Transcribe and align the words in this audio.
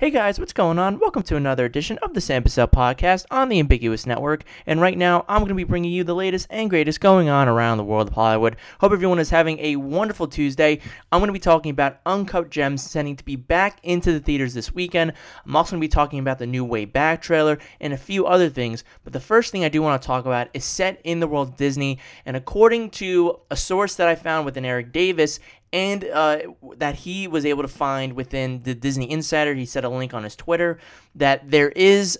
Hey 0.00 0.10
guys, 0.10 0.38
what's 0.38 0.52
going 0.52 0.78
on? 0.78 1.00
Welcome 1.00 1.24
to 1.24 1.34
another 1.34 1.64
edition 1.64 1.98
of 2.02 2.14
the 2.14 2.20
Sam 2.20 2.44
Bussell 2.44 2.70
podcast 2.70 3.26
on 3.32 3.48
the 3.48 3.58
Ambiguous 3.58 4.06
Network. 4.06 4.44
And 4.64 4.80
right 4.80 4.96
now, 4.96 5.24
I'm 5.28 5.40
going 5.40 5.48
to 5.48 5.54
be 5.56 5.64
bringing 5.64 5.90
you 5.90 6.04
the 6.04 6.14
latest 6.14 6.46
and 6.50 6.70
greatest 6.70 7.00
going 7.00 7.28
on 7.28 7.48
around 7.48 7.78
the 7.78 7.84
world 7.84 8.06
of 8.06 8.14
Hollywood. 8.14 8.54
Hope 8.80 8.92
everyone 8.92 9.18
is 9.18 9.30
having 9.30 9.58
a 9.58 9.74
wonderful 9.74 10.28
Tuesday. 10.28 10.78
I'm 11.10 11.18
going 11.18 11.26
to 11.26 11.32
be 11.32 11.40
talking 11.40 11.72
about 11.72 11.98
Uncut 12.06 12.48
Gems 12.48 12.88
sending 12.88 13.16
to 13.16 13.24
be 13.24 13.34
back 13.34 13.80
into 13.82 14.12
the 14.12 14.20
theaters 14.20 14.54
this 14.54 14.72
weekend. 14.72 15.14
I'm 15.44 15.56
also 15.56 15.72
going 15.72 15.80
to 15.80 15.84
be 15.84 15.88
talking 15.88 16.20
about 16.20 16.38
the 16.38 16.46
new 16.46 16.64
Way 16.64 16.84
Back 16.84 17.20
trailer 17.20 17.58
and 17.80 17.92
a 17.92 17.98
few 17.98 18.24
other 18.24 18.48
things. 18.48 18.84
But 19.02 19.14
the 19.14 19.18
first 19.18 19.50
thing 19.50 19.64
I 19.64 19.68
do 19.68 19.82
want 19.82 20.00
to 20.00 20.06
talk 20.06 20.26
about 20.26 20.46
is 20.54 20.64
set 20.64 21.00
in 21.02 21.18
the 21.18 21.26
world 21.26 21.48
of 21.48 21.56
Disney. 21.56 21.98
And 22.24 22.36
according 22.36 22.90
to 22.90 23.40
a 23.50 23.56
source 23.56 23.96
that 23.96 24.06
I 24.06 24.14
found 24.14 24.46
within 24.46 24.64
Eric 24.64 24.92
Davis, 24.92 25.40
and 25.72 26.04
uh, 26.04 26.38
that 26.76 26.96
he 26.96 27.28
was 27.28 27.44
able 27.44 27.62
to 27.62 27.68
find 27.68 28.14
within 28.14 28.62
the 28.62 28.74
Disney 28.74 29.10
Insider. 29.10 29.54
He 29.54 29.66
set 29.66 29.84
a 29.84 29.88
link 29.88 30.14
on 30.14 30.24
his 30.24 30.36
Twitter 30.36 30.78
that 31.14 31.50
there 31.50 31.70
is 31.70 32.18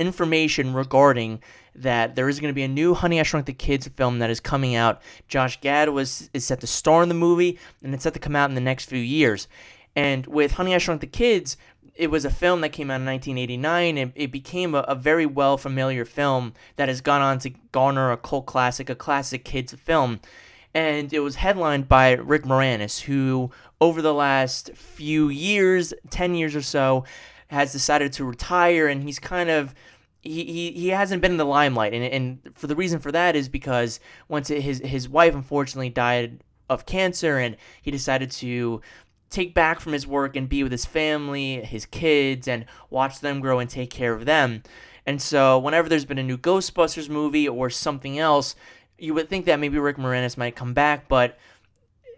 information 0.00 0.72
regarding 0.72 1.42
that 1.74 2.14
there 2.14 2.28
is 2.28 2.40
going 2.40 2.50
to 2.50 2.54
be 2.54 2.62
a 2.62 2.68
new 2.68 2.94
Honey 2.94 3.20
I 3.20 3.22
Shrunk 3.22 3.44
the 3.44 3.52
Kids 3.52 3.86
film 3.88 4.18
that 4.20 4.30
is 4.30 4.40
coming 4.40 4.74
out. 4.74 5.02
Josh 5.28 5.60
Gad 5.60 5.90
was 5.90 6.30
is 6.32 6.46
set 6.46 6.60
to 6.60 6.66
star 6.66 7.02
in 7.02 7.08
the 7.08 7.14
movie, 7.14 7.58
and 7.82 7.92
it's 7.92 8.04
set 8.04 8.14
to 8.14 8.20
come 8.20 8.36
out 8.36 8.48
in 8.48 8.54
the 8.54 8.60
next 8.60 8.86
few 8.86 8.98
years. 8.98 9.48
And 9.94 10.26
with 10.26 10.52
Honey 10.52 10.74
I 10.74 10.78
Shrunk 10.78 11.00
the 11.00 11.06
Kids, 11.06 11.56
it 11.94 12.10
was 12.10 12.24
a 12.24 12.30
film 12.30 12.60
that 12.60 12.70
came 12.70 12.90
out 12.90 13.00
in 13.00 13.06
1989 13.06 13.96
and 13.96 14.12
it 14.14 14.30
became 14.30 14.74
a, 14.74 14.80
a, 14.80 14.94
very 14.94 15.24
well 15.24 15.56
familiar 15.56 16.04
film 16.04 16.52
that 16.76 16.88
has 16.88 17.00
gone 17.00 17.22
on 17.22 17.38
to 17.38 17.50
garner 17.72 18.12
a 18.12 18.18
cult 18.18 18.44
classic, 18.44 18.90
a 18.90 18.94
classic 18.94 19.44
kids 19.44 19.72
film 19.72 20.20
and 20.76 21.10
it 21.10 21.20
was 21.20 21.36
headlined 21.36 21.88
by 21.88 22.12
Rick 22.12 22.42
Moranis, 22.42 23.00
who 23.00 23.50
over 23.80 24.02
the 24.02 24.12
last 24.12 24.72
few 24.74 25.30
years, 25.30 25.94
10 26.10 26.34
years 26.34 26.54
or 26.54 26.60
so, 26.60 27.04
has 27.46 27.72
decided 27.72 28.12
to 28.12 28.26
retire 28.26 28.86
and 28.86 29.02
he's 29.02 29.18
kind 29.18 29.48
of 29.48 29.74
he, 30.20 30.44
he, 30.44 30.72
he 30.72 30.88
hasn't 30.88 31.22
been 31.22 31.30
in 31.30 31.36
the 31.38 31.46
limelight 31.46 31.94
and, 31.94 32.04
and 32.04 32.52
for 32.54 32.66
the 32.66 32.76
reason 32.76 32.98
for 32.98 33.10
that 33.12 33.34
is 33.34 33.48
because 33.48 34.00
once 34.28 34.48
his 34.48 34.80
his 34.80 35.08
wife 35.08 35.34
unfortunately 35.34 35.88
died 35.88 36.40
of 36.68 36.84
cancer 36.84 37.38
and 37.38 37.56
he 37.80 37.90
decided 37.90 38.30
to 38.32 38.82
take 39.30 39.54
back 39.54 39.80
from 39.80 39.92
his 39.92 40.06
work 40.06 40.36
and 40.36 40.48
be 40.48 40.62
with 40.62 40.72
his 40.72 40.84
family, 40.84 41.64
his 41.64 41.86
kids 41.86 42.46
and 42.46 42.66
watch 42.90 43.20
them 43.20 43.40
grow 43.40 43.60
and 43.60 43.70
take 43.70 43.90
care 43.90 44.12
of 44.12 44.26
them. 44.26 44.62
And 45.06 45.22
so 45.22 45.58
whenever 45.58 45.88
there's 45.88 46.04
been 46.04 46.18
a 46.18 46.22
new 46.22 46.36
Ghostbusters 46.36 47.08
movie 47.08 47.48
or 47.48 47.70
something 47.70 48.18
else, 48.18 48.56
you 48.98 49.14
would 49.14 49.28
think 49.28 49.44
that 49.46 49.60
maybe 49.60 49.78
Rick 49.78 49.96
Moranis 49.96 50.36
might 50.36 50.56
come 50.56 50.74
back, 50.74 51.08
but 51.08 51.38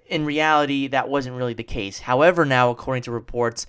in 0.06 0.24
reality, 0.24 0.86
that 0.88 1.08
wasn't 1.08 1.36
really 1.36 1.54
the 1.54 1.62
case. 1.62 2.00
However, 2.00 2.44
now, 2.44 2.70
according 2.70 3.02
to 3.04 3.10
reports, 3.10 3.66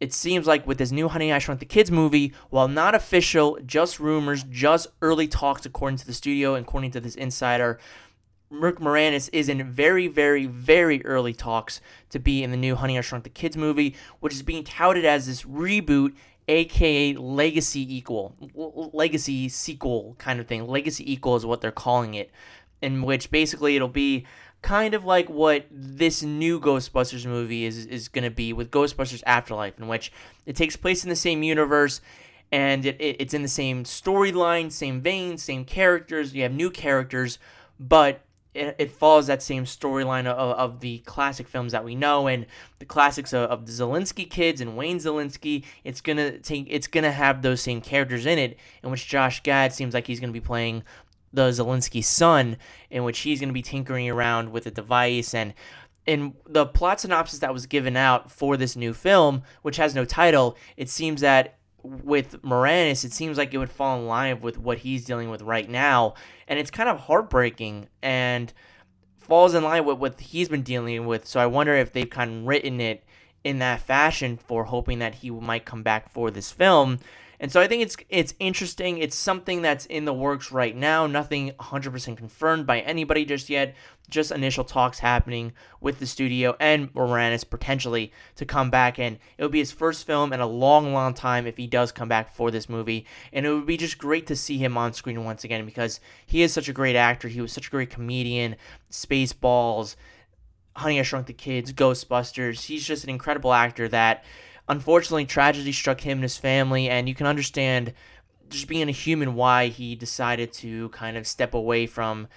it 0.00 0.12
seems 0.12 0.46
like 0.46 0.66
with 0.66 0.78
this 0.78 0.90
new 0.90 1.08
Honey 1.08 1.32
I 1.32 1.38
Shrunk 1.38 1.60
the 1.60 1.66
Kids 1.66 1.90
movie, 1.90 2.32
while 2.50 2.68
not 2.68 2.94
official, 2.94 3.58
just 3.64 4.00
rumors, 4.00 4.44
just 4.44 4.88
early 5.02 5.28
talks 5.28 5.64
according 5.66 5.98
to 5.98 6.06
the 6.06 6.14
studio 6.14 6.54
and 6.54 6.66
according 6.66 6.90
to 6.92 7.00
this 7.00 7.14
insider, 7.14 7.78
Rick 8.50 8.76
Moranis 8.76 9.28
is 9.32 9.48
in 9.48 9.62
very, 9.70 10.06
very, 10.06 10.46
very 10.46 11.04
early 11.04 11.32
talks 11.32 11.80
to 12.10 12.18
be 12.18 12.42
in 12.42 12.50
the 12.50 12.56
new 12.56 12.76
Honey 12.76 12.98
I 12.98 13.00
Shrunk 13.00 13.24
the 13.24 13.30
Kids 13.30 13.56
movie, 13.56 13.94
which 14.20 14.34
is 14.34 14.42
being 14.42 14.64
touted 14.64 15.04
as 15.04 15.26
this 15.26 15.42
reboot 15.42 16.14
aka 16.48 17.14
legacy 17.14 17.96
equal 17.96 18.34
legacy 18.92 19.48
sequel 19.48 20.14
kind 20.18 20.40
of 20.40 20.46
thing. 20.46 20.66
Legacy 20.66 21.10
equal 21.10 21.36
is 21.36 21.46
what 21.46 21.60
they're 21.60 21.70
calling 21.72 22.14
it. 22.14 22.30
In 22.82 23.02
which 23.02 23.30
basically 23.30 23.76
it'll 23.76 23.88
be 23.88 24.26
kind 24.60 24.94
of 24.94 25.04
like 25.04 25.28
what 25.28 25.66
this 25.70 26.22
new 26.22 26.58
ghostbusters 26.60 27.26
movie 27.26 27.64
is 27.64 27.86
is 27.86 28.08
going 28.08 28.24
to 28.24 28.30
be 28.30 28.52
with 28.52 28.70
ghostbusters 28.70 29.22
afterlife 29.26 29.78
in 29.78 29.88
which 29.88 30.10
it 30.46 30.56
takes 30.56 30.74
place 30.74 31.04
in 31.04 31.10
the 31.10 31.16
same 31.16 31.42
universe 31.42 32.00
and 32.50 32.86
it, 32.86 32.98
it 32.98 33.16
it's 33.20 33.34
in 33.34 33.42
the 33.42 33.48
same 33.48 33.84
storyline 33.84 34.70
same 34.70 35.00
vein 35.00 35.38
same 35.38 35.64
characters. 35.64 36.34
You 36.34 36.42
have 36.42 36.52
new 36.52 36.70
characters 36.70 37.38
but 37.78 38.23
it, 38.54 38.76
it 38.78 38.90
follows 38.90 39.26
that 39.26 39.42
same 39.42 39.64
storyline 39.64 40.26
of, 40.26 40.56
of 40.56 40.80
the 40.80 40.98
classic 40.98 41.48
films 41.48 41.72
that 41.72 41.84
we 41.84 41.94
know 41.94 42.26
and 42.28 42.46
the 42.78 42.84
classics 42.84 43.32
of, 43.32 43.50
of 43.50 43.66
the 43.66 43.72
Szalinski 43.72 44.30
kids 44.30 44.60
and 44.60 44.76
Wayne 44.76 44.98
Szalinski. 44.98 45.64
It's 45.82 46.00
gonna 46.00 46.38
take 46.38 46.66
it's 46.70 46.86
gonna 46.86 47.12
have 47.12 47.42
those 47.42 47.60
same 47.60 47.80
characters 47.80 48.26
in 48.26 48.38
it, 48.38 48.58
in 48.82 48.90
which 48.90 49.06
Josh 49.06 49.42
Gad 49.42 49.72
seems 49.72 49.92
like 49.92 50.06
he's 50.06 50.20
gonna 50.20 50.32
be 50.32 50.40
playing 50.40 50.84
the 51.32 51.50
Szalinski 51.50 52.02
son, 52.02 52.56
in 52.90 53.02
which 53.04 53.20
he's 53.20 53.40
gonna 53.40 53.52
be 53.52 53.62
tinkering 53.62 54.08
around 54.08 54.52
with 54.52 54.66
a 54.66 54.70
device 54.70 55.34
and 55.34 55.52
in 56.06 56.34
the 56.46 56.66
plot 56.66 57.00
synopsis 57.00 57.38
that 57.38 57.52
was 57.52 57.66
given 57.66 57.96
out 57.96 58.30
for 58.30 58.56
this 58.56 58.76
new 58.76 58.92
film, 58.92 59.42
which 59.62 59.78
has 59.78 59.94
no 59.94 60.04
title, 60.04 60.56
it 60.76 60.90
seems 60.90 61.22
that 61.22 61.56
with 61.84 62.42
Moranis, 62.42 63.04
it 63.04 63.12
seems 63.12 63.38
like 63.38 63.52
it 63.52 63.58
would 63.58 63.70
fall 63.70 63.98
in 63.98 64.06
line 64.06 64.40
with 64.40 64.58
what 64.58 64.78
he's 64.78 65.04
dealing 65.04 65.30
with 65.30 65.42
right 65.42 65.68
now, 65.68 66.14
and 66.48 66.58
it's 66.58 66.70
kind 66.70 66.88
of 66.88 67.00
heartbreaking 67.00 67.88
and 68.02 68.52
falls 69.18 69.54
in 69.54 69.62
line 69.62 69.84
with 69.84 69.98
what 69.98 70.20
he's 70.20 70.48
been 70.48 70.62
dealing 70.62 71.06
with. 71.06 71.26
So 71.26 71.40
I 71.40 71.46
wonder 71.46 71.74
if 71.74 71.92
they've 71.92 72.08
kind 72.08 72.30
of 72.30 72.46
written 72.46 72.80
it 72.80 73.04
in 73.42 73.58
that 73.58 73.80
fashion 73.80 74.36
for 74.36 74.64
hoping 74.64 74.98
that 75.00 75.16
he 75.16 75.30
might 75.30 75.64
come 75.64 75.82
back 75.82 76.10
for 76.10 76.30
this 76.30 76.50
film. 76.50 76.98
And 77.44 77.52
so 77.52 77.60
I 77.60 77.66
think 77.66 77.82
it's 77.82 77.98
it's 78.08 78.32
interesting. 78.38 78.96
It's 78.96 79.14
something 79.14 79.60
that's 79.60 79.84
in 79.84 80.06
the 80.06 80.14
works 80.14 80.50
right 80.50 80.74
now. 80.74 81.06
Nothing 81.06 81.50
100% 81.60 82.16
confirmed 82.16 82.66
by 82.66 82.80
anybody 82.80 83.26
just 83.26 83.50
yet. 83.50 83.74
Just 84.08 84.32
initial 84.32 84.64
talks 84.64 85.00
happening 85.00 85.52
with 85.78 85.98
the 85.98 86.06
studio 86.06 86.56
and 86.58 86.90
Moranis 86.94 87.44
potentially 87.46 88.10
to 88.36 88.46
come 88.46 88.70
back. 88.70 88.98
And 88.98 89.18
it 89.36 89.42
would 89.42 89.52
be 89.52 89.58
his 89.58 89.72
first 89.72 90.06
film 90.06 90.32
in 90.32 90.40
a 90.40 90.46
long, 90.46 90.94
long 90.94 91.12
time 91.12 91.46
if 91.46 91.58
he 91.58 91.66
does 91.66 91.92
come 91.92 92.08
back 92.08 92.34
for 92.34 92.50
this 92.50 92.66
movie. 92.66 93.04
And 93.30 93.44
it 93.44 93.52
would 93.52 93.66
be 93.66 93.76
just 93.76 93.98
great 93.98 94.26
to 94.28 94.36
see 94.36 94.56
him 94.56 94.78
on 94.78 94.94
screen 94.94 95.22
once 95.22 95.44
again 95.44 95.66
because 95.66 96.00
he 96.24 96.40
is 96.40 96.50
such 96.50 96.70
a 96.70 96.72
great 96.72 96.96
actor. 96.96 97.28
He 97.28 97.42
was 97.42 97.52
such 97.52 97.66
a 97.66 97.70
great 97.70 97.90
comedian. 97.90 98.56
Spaceballs, 98.90 99.96
Honey 100.76 100.98
I 100.98 101.02
Shrunk 101.02 101.26
the 101.26 101.34
Kids, 101.34 101.74
Ghostbusters. 101.74 102.64
He's 102.68 102.86
just 102.86 103.04
an 103.04 103.10
incredible 103.10 103.52
actor 103.52 103.86
that 103.88 104.24
unfortunately, 104.68 105.26
tragedy 105.26 105.72
struck 105.72 106.00
him 106.00 106.18
and 106.18 106.22
his 106.22 106.36
family, 106.36 106.88
and 106.88 107.08
you 107.08 107.14
can 107.14 107.26
understand 107.26 107.92
just 108.48 108.68
being 108.68 108.88
a 108.88 108.92
human 108.92 109.34
why 109.34 109.68
he 109.68 109.94
decided 109.94 110.52
to 110.52 110.88
kind 110.90 111.16
of 111.16 111.26
step 111.26 111.54
away 111.54 111.86
from 111.86 112.28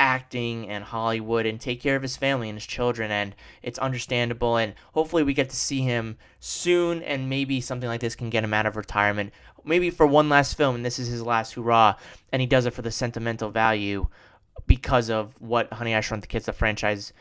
acting 0.00 0.66
and 0.66 0.82
Hollywood 0.82 1.44
and 1.44 1.60
take 1.60 1.80
care 1.80 1.94
of 1.94 2.02
his 2.02 2.16
family 2.16 2.48
and 2.48 2.56
his 2.56 2.66
children 2.66 3.10
and 3.10 3.36
it's 3.62 3.78
understandable 3.78 4.56
and 4.56 4.72
hopefully 4.94 5.22
we 5.22 5.34
get 5.34 5.50
to 5.50 5.56
see 5.56 5.82
him 5.82 6.16
soon 6.40 7.02
and 7.02 7.28
maybe 7.28 7.60
something 7.60 7.88
like 7.88 8.00
this 8.00 8.16
can 8.16 8.30
get 8.30 8.42
him 8.42 8.54
out 8.54 8.64
of 8.64 8.76
retirement. 8.76 9.30
Maybe 9.62 9.90
for 9.90 10.06
one 10.06 10.30
last 10.30 10.56
film 10.56 10.74
and 10.74 10.86
this 10.86 10.98
is 10.98 11.08
his 11.08 11.22
last 11.22 11.52
hurrah 11.52 11.96
and 12.32 12.40
he 12.40 12.46
does 12.46 12.64
it 12.64 12.72
for 12.72 12.80
the 12.80 12.90
sentimental 12.90 13.50
value 13.50 14.08
because 14.66 15.10
of 15.10 15.38
what 15.38 15.70
Honey 15.70 15.94
I 15.94 16.00
Shrunk 16.00 16.22
the 16.22 16.28
Kids 16.28 16.46
the 16.46 16.54
franchise 16.54 17.12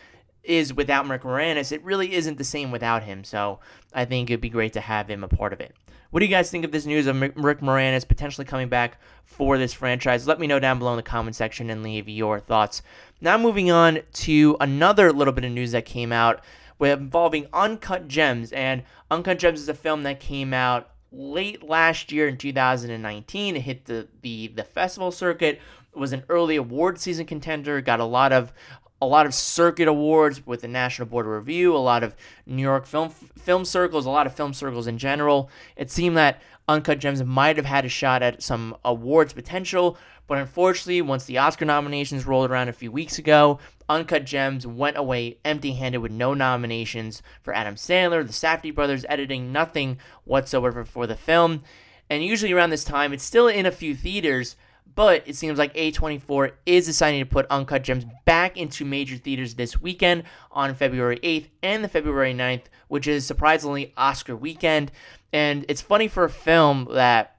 is 0.43 0.73
without 0.73 1.07
Rick 1.07 1.23
Moranis, 1.23 1.71
it 1.71 1.83
really 1.83 2.13
isn't 2.13 2.37
the 2.37 2.43
same 2.43 2.71
without 2.71 3.03
him. 3.03 3.23
So 3.23 3.59
I 3.93 4.05
think 4.05 4.29
it'd 4.29 4.41
be 4.41 4.49
great 4.49 4.73
to 4.73 4.81
have 4.81 5.09
him 5.09 5.23
a 5.23 5.27
part 5.27 5.53
of 5.53 5.61
it. 5.61 5.75
What 6.11 6.21
do 6.21 6.25
you 6.25 6.31
guys 6.31 6.49
think 6.49 6.65
of 6.65 6.71
this 6.71 6.87
news 6.87 7.05
of 7.05 7.21
Rick 7.21 7.59
Moranis 7.61 8.07
potentially 8.07 8.45
coming 8.45 8.67
back 8.67 8.99
for 9.25 9.59
this 9.59 9.73
franchise? 9.73 10.25
Let 10.25 10.39
me 10.39 10.47
know 10.47 10.59
down 10.59 10.79
below 10.79 10.93
in 10.93 10.97
the 10.97 11.03
comment 11.03 11.35
section 11.35 11.69
and 11.69 11.83
leave 11.83 12.09
your 12.09 12.39
thoughts. 12.39 12.81
Now, 13.21 13.37
moving 13.37 13.69
on 13.69 13.99
to 14.13 14.57
another 14.59 15.13
little 15.13 15.33
bit 15.33 15.45
of 15.45 15.51
news 15.51 15.71
that 15.73 15.85
came 15.85 16.11
out 16.11 16.41
involving 16.79 17.47
Uncut 17.53 18.07
Gems. 18.07 18.51
And 18.51 18.83
Uncut 19.11 19.37
Gems 19.37 19.61
is 19.61 19.69
a 19.69 19.73
film 19.75 20.01
that 20.03 20.19
came 20.19 20.51
out 20.51 20.89
late 21.11 21.63
last 21.63 22.11
year 22.11 22.27
in 22.27 22.37
2019. 22.37 23.55
It 23.55 23.61
hit 23.61 23.85
the, 23.85 24.07
the, 24.21 24.47
the 24.47 24.63
festival 24.63 25.11
circuit, 25.11 25.59
was 25.93 26.13
an 26.13 26.23
early 26.29 26.55
award 26.55 26.99
season 26.99 27.25
contender, 27.25 27.81
got 27.81 27.99
a 27.99 28.05
lot 28.05 28.31
of 28.31 28.53
a 29.01 29.05
lot 29.05 29.25
of 29.25 29.33
circuit 29.33 29.87
awards 29.87 30.45
with 30.45 30.61
the 30.61 30.67
National 30.67 31.07
Board 31.07 31.25
of 31.25 31.31
Review, 31.31 31.75
a 31.75 31.77
lot 31.77 32.03
of 32.03 32.15
New 32.45 32.61
York 32.61 32.85
film 32.85 33.09
film 33.09 33.65
circles, 33.65 34.05
a 34.05 34.09
lot 34.09 34.27
of 34.27 34.35
film 34.35 34.53
circles 34.53 34.87
in 34.87 34.97
general. 34.97 35.49
It 35.75 35.89
seemed 35.89 36.17
that 36.17 36.41
Uncut 36.67 36.99
Gems 36.99 37.23
might 37.23 37.57
have 37.57 37.65
had 37.65 37.85
a 37.85 37.89
shot 37.89 38.21
at 38.21 38.43
some 38.43 38.75
awards 38.85 39.33
potential, 39.33 39.97
but 40.27 40.37
unfortunately, 40.37 41.01
once 41.01 41.25
the 41.25 41.39
Oscar 41.39 41.65
nominations 41.65 42.27
rolled 42.27 42.51
around 42.51 42.69
a 42.69 42.73
few 42.73 42.91
weeks 42.91 43.17
ago, 43.17 43.57
Uncut 43.87 44.25
Gems 44.25 44.67
went 44.67 44.95
away 44.95 45.39
empty-handed 45.43 45.97
with 45.97 46.11
no 46.11 46.35
nominations 46.35 47.23
for 47.41 47.55
Adam 47.55 47.73
Sandler, 47.73 48.25
the 48.25 48.33
Safdie 48.33 48.75
brothers 48.75 49.05
editing, 49.09 49.51
nothing 49.51 49.97
whatsoever 50.25 50.85
for 50.85 51.07
the 51.07 51.15
film. 51.15 51.63
And 52.07 52.23
usually 52.23 52.53
around 52.53 52.69
this 52.69 52.83
time, 52.83 53.13
it's 53.13 53.23
still 53.23 53.47
in 53.47 53.65
a 53.65 53.71
few 53.71 53.95
theaters, 53.95 54.55
but 54.95 55.23
it 55.27 55.35
seems 55.35 55.57
like 55.57 55.73
A24 55.73 56.51
is 56.65 56.85
deciding 56.85 57.19
to 57.21 57.25
put 57.25 57.45
Uncut 57.49 57.83
Gems 57.83 58.05
back 58.25 58.57
into 58.57 58.85
major 58.85 59.17
theaters 59.17 59.55
this 59.55 59.81
weekend 59.81 60.23
on 60.51 60.75
February 60.75 61.19
8th 61.23 61.49
and 61.61 61.83
the 61.83 61.87
February 61.87 62.33
9th, 62.33 62.63
which 62.87 63.07
is 63.07 63.25
surprisingly 63.25 63.93
Oscar 63.95 64.35
weekend. 64.35 64.91
And 65.31 65.65
it's 65.69 65.81
funny 65.81 66.07
for 66.07 66.23
a 66.23 66.29
film 66.29 66.87
that 66.91 67.35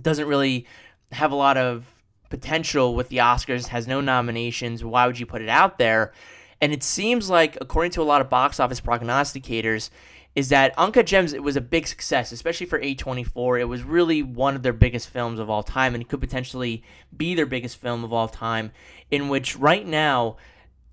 doesn't 0.00 0.26
really 0.26 0.66
have 1.12 1.32
a 1.32 1.36
lot 1.36 1.56
of 1.56 1.94
potential 2.28 2.94
with 2.94 3.08
the 3.08 3.18
Oscars, 3.18 3.68
has 3.68 3.86
no 3.86 4.00
nominations. 4.00 4.84
Why 4.84 5.06
would 5.06 5.18
you 5.18 5.26
put 5.26 5.42
it 5.42 5.48
out 5.48 5.78
there? 5.78 6.12
And 6.60 6.72
it 6.72 6.82
seems 6.82 7.30
like, 7.30 7.56
according 7.60 7.92
to 7.92 8.02
a 8.02 8.04
lot 8.04 8.20
of 8.20 8.28
box 8.28 8.58
office 8.58 8.80
prognosticators, 8.80 9.90
is 10.36 10.50
that 10.50 10.78
Uncut 10.78 11.06
Gems 11.06 11.32
it 11.32 11.42
was 11.42 11.56
a 11.56 11.62
big 11.62 11.86
success, 11.86 12.30
especially 12.30 12.66
for 12.66 12.78
A24. 12.78 13.58
It 13.58 13.64
was 13.64 13.82
really 13.82 14.22
one 14.22 14.54
of 14.54 14.62
their 14.62 14.74
biggest 14.74 15.08
films 15.08 15.40
of 15.40 15.48
all 15.48 15.62
time, 15.62 15.94
and 15.94 16.02
it 16.02 16.08
could 16.08 16.20
potentially 16.20 16.84
be 17.16 17.34
their 17.34 17.46
biggest 17.46 17.78
film 17.78 18.04
of 18.04 18.12
all 18.12 18.28
time. 18.28 18.70
In 19.10 19.30
which 19.30 19.56
right 19.56 19.86
now 19.86 20.36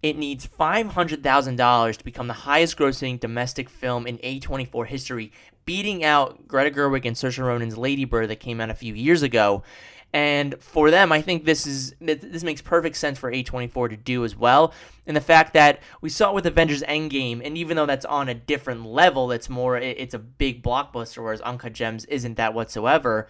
it 0.02 0.18
needs 0.18 0.48
$500,000 0.48 1.98
to 1.98 2.04
become 2.06 2.28
the 2.28 2.34
highest 2.34 2.78
grossing 2.78 3.20
domestic 3.20 3.70
film 3.70 4.08
in 4.08 4.18
A24 4.20 4.88
history, 4.88 5.34
beating 5.66 6.06
out 6.06 6.48
Greta 6.48 6.72
Gerwig 6.72 7.06
and 7.06 7.16
Saoirse 7.16 7.46
Ronan's 7.46 7.78
Lady 7.78 8.06
Bird 8.06 8.30
that 8.30 8.40
came 8.40 8.62
out 8.62 8.70
a 8.70 8.76
few 8.76 8.94
years 8.94 9.24
ago. 9.24 9.62
And 10.14 10.62
for 10.62 10.92
them, 10.92 11.12
I 11.12 11.22
think 11.22 11.44
this 11.44 11.66
is 11.66 11.96
this 12.00 12.44
makes 12.44 12.62
perfect 12.62 12.98
sense 12.98 13.18
for 13.18 13.32
A24 13.32 13.90
to 13.90 13.98
do 13.98 14.24
as 14.24 14.36
well. 14.36 14.72
And 15.08 15.18
the 15.18 15.22
fact 15.22 15.54
that 15.54 15.80
we 16.02 16.10
saw 16.10 16.30
it 16.30 16.36
with 16.36 16.46
Avengers 16.46 16.84
Endgame, 16.84 17.42
and 17.44 17.58
even 17.58 17.76
though 17.76 17.88
that's 17.88 18.06
on 18.06 18.30
a 18.30 18.36
different 18.36 18.86
level, 18.86 19.32
it's 19.32 19.50
more 19.50 19.76
it's 19.76 20.14
a 20.14 20.20
big 20.20 20.62
blockbuster, 20.62 21.24
whereas 21.24 21.42
Uncut 21.42 21.74
Gems 21.74 22.06
isn't 22.06 22.38
that 22.38 22.54
whatsoever. 22.54 23.28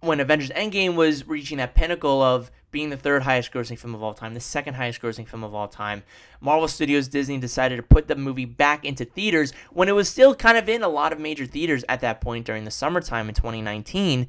When 0.00 0.20
Avengers 0.20 0.50
Endgame 0.50 0.94
was 0.94 1.26
reaching 1.26 1.58
that 1.58 1.74
pinnacle 1.74 2.22
of 2.22 2.50
being 2.74 2.90
the 2.90 2.96
third 2.96 3.22
highest 3.22 3.52
grossing 3.52 3.78
film 3.78 3.94
of 3.94 4.02
all 4.02 4.14
time, 4.14 4.34
the 4.34 4.40
second 4.40 4.74
highest 4.74 5.00
grossing 5.00 5.26
film 5.26 5.44
of 5.44 5.54
all 5.54 5.68
time. 5.68 6.02
Marvel 6.40 6.66
Studios 6.66 7.06
Disney 7.06 7.38
decided 7.38 7.76
to 7.76 7.82
put 7.82 8.08
the 8.08 8.16
movie 8.16 8.44
back 8.44 8.84
into 8.84 9.04
theaters 9.04 9.52
when 9.70 9.88
it 9.88 9.92
was 9.92 10.08
still 10.08 10.34
kind 10.34 10.58
of 10.58 10.68
in 10.68 10.82
a 10.82 10.88
lot 10.88 11.12
of 11.12 11.20
major 11.20 11.46
theaters 11.46 11.84
at 11.88 12.00
that 12.00 12.20
point 12.20 12.44
during 12.44 12.64
the 12.64 12.72
summertime 12.72 13.28
in 13.28 13.34
2019. 13.34 14.28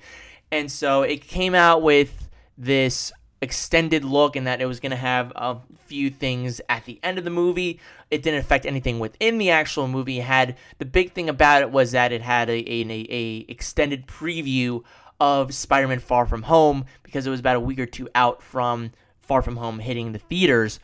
And 0.52 0.72
so 0.72 1.02
it 1.02 1.22
came 1.22 1.56
out 1.56 1.82
with 1.82 2.30
this 2.58 3.12
extended 3.42 4.04
look 4.04 4.36
and 4.36 4.48
that 4.48 4.62
it 4.62 4.66
was 4.66 4.80
going 4.80 4.92
to 4.92 4.96
have 4.96 5.32
a 5.36 5.58
few 5.86 6.10
things 6.10 6.62
at 6.70 6.86
the 6.86 7.00
end 7.04 7.18
of 7.18 7.24
the 7.24 7.30
movie. 7.30 7.80
It 8.10 8.24
didn't 8.24 8.40
affect 8.40 8.66
anything 8.66 9.00
within 9.00 9.38
the 9.38 9.50
actual 9.50 9.88
movie. 9.88 10.20
It 10.20 10.24
had 10.24 10.58
the 10.78 10.86
big 10.86 11.14
thing 11.14 11.30
about 11.30 11.62
it 11.62 11.72
was 11.72 11.92
that 11.92 12.12
it 12.12 12.22
had 12.22 12.50
a, 12.50 12.58
a, 12.72 13.08
a 13.10 13.46
extended 13.48 14.08
preview 14.08 14.84
of 15.20 15.54
Spider-Man 15.54 16.00
Far 16.00 16.26
From 16.26 16.44
Home 16.44 16.86
because 17.04 17.28
it 17.28 17.30
was 17.30 17.40
about 17.40 17.56
a 17.56 17.62
week 17.62 17.80
or 17.80 17.86
two 17.86 18.10
out 18.16 18.42
from 18.42 18.92
Far 19.20 19.42
From 19.42 19.58
Home 19.58 19.80
hitting 19.80 20.12
the 20.12 20.20
theaters. 20.20 20.80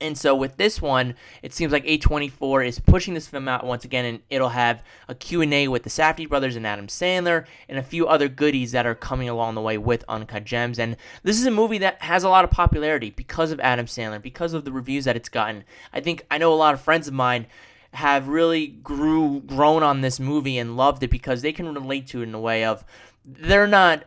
And 0.00 0.18
so 0.18 0.34
with 0.34 0.56
this 0.56 0.82
one, 0.82 1.14
it 1.42 1.54
seems 1.54 1.72
like 1.72 1.84
A24 1.84 2.66
is 2.66 2.78
pushing 2.78 3.14
this 3.14 3.26
film 3.26 3.48
out 3.48 3.64
once 3.64 3.84
again, 3.84 4.04
and 4.04 4.20
it'll 4.28 4.50
have 4.50 4.82
a 5.08 5.14
Q&A 5.14 5.68
with 5.68 5.84
the 5.84 5.90
Safdie 5.90 6.28
brothers 6.28 6.56
and 6.56 6.66
Adam 6.66 6.86
Sandler, 6.86 7.46
and 7.68 7.78
a 7.78 7.82
few 7.82 8.06
other 8.06 8.28
goodies 8.28 8.72
that 8.72 8.86
are 8.86 8.94
coming 8.94 9.28
along 9.28 9.54
the 9.54 9.62
way 9.62 9.78
with 9.78 10.04
Uncut 10.08 10.44
Gems. 10.44 10.78
And 10.78 10.96
this 11.22 11.40
is 11.40 11.46
a 11.46 11.50
movie 11.50 11.78
that 11.78 12.02
has 12.02 12.24
a 12.24 12.28
lot 12.28 12.44
of 12.44 12.50
popularity 12.50 13.10
because 13.10 13.52
of 13.52 13.60
Adam 13.60 13.86
Sandler, 13.86 14.20
because 14.20 14.52
of 14.52 14.64
the 14.64 14.72
reviews 14.72 15.06
that 15.06 15.16
it's 15.16 15.28
gotten. 15.28 15.64
I 15.92 16.00
think 16.00 16.26
I 16.30 16.38
know 16.38 16.52
a 16.52 16.54
lot 16.54 16.74
of 16.74 16.80
friends 16.80 17.08
of 17.08 17.14
mine 17.14 17.46
have 17.94 18.28
really 18.28 18.66
grew 18.66 19.40
grown 19.40 19.82
on 19.82 20.02
this 20.02 20.20
movie 20.20 20.58
and 20.58 20.76
loved 20.76 21.02
it 21.02 21.08
because 21.08 21.40
they 21.40 21.52
can 21.52 21.72
relate 21.72 22.06
to 22.08 22.20
it 22.20 22.24
in 22.24 22.34
a 22.34 22.40
way 22.40 22.62
of 22.62 22.84
they're 23.24 23.66
not 23.66 24.04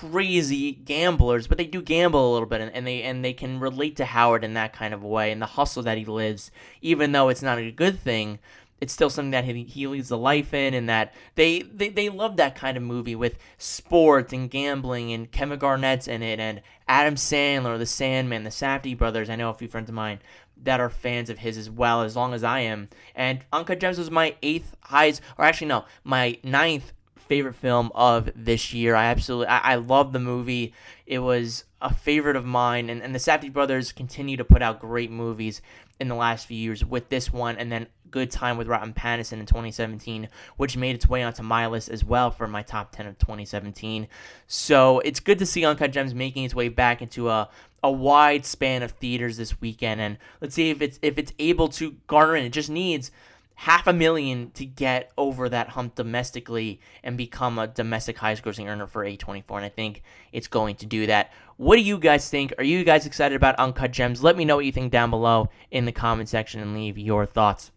crazy 0.00 0.72
gamblers, 0.72 1.46
but 1.46 1.58
they 1.58 1.66
do 1.66 1.82
gamble 1.82 2.30
a 2.30 2.32
little 2.32 2.48
bit, 2.48 2.60
and, 2.60 2.72
and, 2.72 2.86
they 2.86 3.02
and 3.02 3.24
they 3.24 3.32
can 3.32 3.60
relate 3.60 3.96
to 3.96 4.04
Howard 4.04 4.44
in 4.44 4.54
that 4.54 4.72
kind 4.72 4.94
of 4.94 5.02
way 5.02 5.30
and 5.30 5.40
the 5.40 5.46
hustle 5.46 5.82
that 5.82 5.98
he 5.98 6.04
lives, 6.04 6.50
even 6.82 7.12
though 7.12 7.28
it's 7.28 7.42
not 7.42 7.58
a 7.58 7.70
good 7.70 7.98
thing. 7.98 8.38
It's 8.80 8.92
still 8.92 9.08
something 9.08 9.30
that 9.30 9.44
he, 9.44 9.62
he 9.62 9.86
leads 9.86 10.10
a 10.10 10.16
life 10.16 10.52
in, 10.52 10.74
and 10.74 10.88
that 10.88 11.14
they, 11.36 11.62
they 11.62 11.88
they 11.88 12.08
love 12.08 12.36
that 12.36 12.54
kind 12.54 12.76
of 12.76 12.82
movie 12.82 13.14
with 13.14 13.38
sports 13.56 14.32
and 14.32 14.50
gambling, 14.50 15.12
and 15.12 15.30
Kevin 15.30 15.58
Garnett's 15.58 16.08
in 16.08 16.22
it, 16.22 16.40
and 16.40 16.60
Adam 16.88 17.14
Sandler, 17.14 17.78
the 17.78 17.86
Sandman, 17.86 18.44
the 18.44 18.50
Safdie 18.50 18.98
brothers. 18.98 19.30
I 19.30 19.36
know 19.36 19.50
a 19.50 19.54
few 19.54 19.68
friends 19.68 19.88
of 19.88 19.94
mine 19.94 20.18
that 20.62 20.80
are 20.80 20.90
fans 20.90 21.30
of 21.30 21.38
his 21.38 21.56
as 21.56 21.70
well, 21.70 22.02
as 22.02 22.16
long 22.16 22.34
as 22.34 22.44
I 22.44 22.60
am. 22.60 22.88
And 23.14 23.44
Uncut 23.52 23.80
Gems 23.80 23.98
was 23.98 24.10
my 24.10 24.34
eighth 24.42 24.76
highest, 24.82 25.22
or 25.38 25.44
actually 25.44 25.68
no, 25.68 25.84
my 26.02 26.38
ninth 26.42 26.92
favorite 27.28 27.54
film 27.54 27.90
of 27.94 28.30
this 28.34 28.72
year. 28.72 28.94
I 28.94 29.06
absolutely 29.06 29.48
I, 29.48 29.72
I 29.72 29.74
love 29.76 30.12
the 30.12 30.20
movie. 30.20 30.72
It 31.06 31.20
was 31.20 31.64
a 31.80 31.92
favorite 31.92 32.36
of 32.36 32.46
mine, 32.46 32.88
and, 32.88 33.02
and 33.02 33.14
the 33.14 33.18
Safdie 33.18 33.52
brothers 33.52 33.92
continue 33.92 34.36
to 34.36 34.44
put 34.44 34.62
out 34.62 34.80
great 34.80 35.10
movies 35.10 35.60
in 36.00 36.08
the 36.08 36.14
last 36.14 36.46
few 36.46 36.56
years 36.56 36.84
with 36.84 37.08
this 37.08 37.32
one, 37.32 37.56
and 37.56 37.70
then 37.70 37.86
Good 38.10 38.30
Time 38.30 38.56
with 38.56 38.68
Robert 38.68 38.94
Pattinson 38.94 39.40
in 39.40 39.46
2017, 39.46 40.28
which 40.56 40.76
made 40.76 40.94
its 40.94 41.08
way 41.08 41.22
onto 41.22 41.42
my 41.42 41.66
list 41.66 41.88
as 41.88 42.04
well 42.04 42.30
for 42.30 42.46
my 42.46 42.62
top 42.62 42.92
10 42.92 43.06
of 43.06 43.18
2017. 43.18 44.06
So 44.46 45.00
it's 45.00 45.20
good 45.20 45.38
to 45.40 45.46
see 45.46 45.64
Uncut 45.64 45.92
Gems 45.92 46.14
making 46.14 46.44
its 46.44 46.54
way 46.54 46.68
back 46.68 47.02
into 47.02 47.28
a 47.28 47.48
a 47.82 47.92
wide 47.92 48.46
span 48.46 48.82
of 48.82 48.92
theaters 48.92 49.36
this 49.36 49.60
weekend, 49.60 50.00
and 50.00 50.16
let's 50.40 50.54
see 50.54 50.70
if 50.70 50.80
it's 50.80 50.98
if 51.02 51.18
it's 51.18 51.32
able 51.38 51.68
to 51.68 51.96
garner. 52.06 52.36
It 52.36 52.52
just 52.52 52.70
needs 52.70 53.10
half 53.56 53.86
a 53.86 53.92
million 53.92 54.50
to 54.52 54.64
get 54.64 55.12
over 55.16 55.48
that 55.48 55.70
hump 55.70 55.94
domestically 55.94 56.80
and 57.02 57.16
become 57.16 57.58
a 57.58 57.66
domestic 57.66 58.18
highest 58.18 58.42
grossing 58.42 58.68
earner 58.68 58.86
for 58.86 59.04
A24. 59.04 59.56
And 59.56 59.64
I 59.64 59.68
think 59.68 60.02
it's 60.32 60.48
going 60.48 60.76
to 60.76 60.86
do 60.86 61.06
that. 61.06 61.32
What 61.56 61.76
do 61.76 61.82
you 61.82 61.98
guys 61.98 62.28
think? 62.28 62.52
Are 62.58 62.64
you 62.64 62.82
guys 62.84 63.06
excited 63.06 63.36
about 63.36 63.54
Uncut 63.56 63.92
Gems? 63.92 64.22
Let 64.22 64.36
me 64.36 64.44
know 64.44 64.56
what 64.56 64.64
you 64.64 64.72
think 64.72 64.90
down 64.90 65.10
below 65.10 65.50
in 65.70 65.84
the 65.84 65.92
comment 65.92 66.28
section 66.28 66.60
and 66.60 66.74
leave 66.74 66.98
your 66.98 67.26
thoughts. 67.26 67.70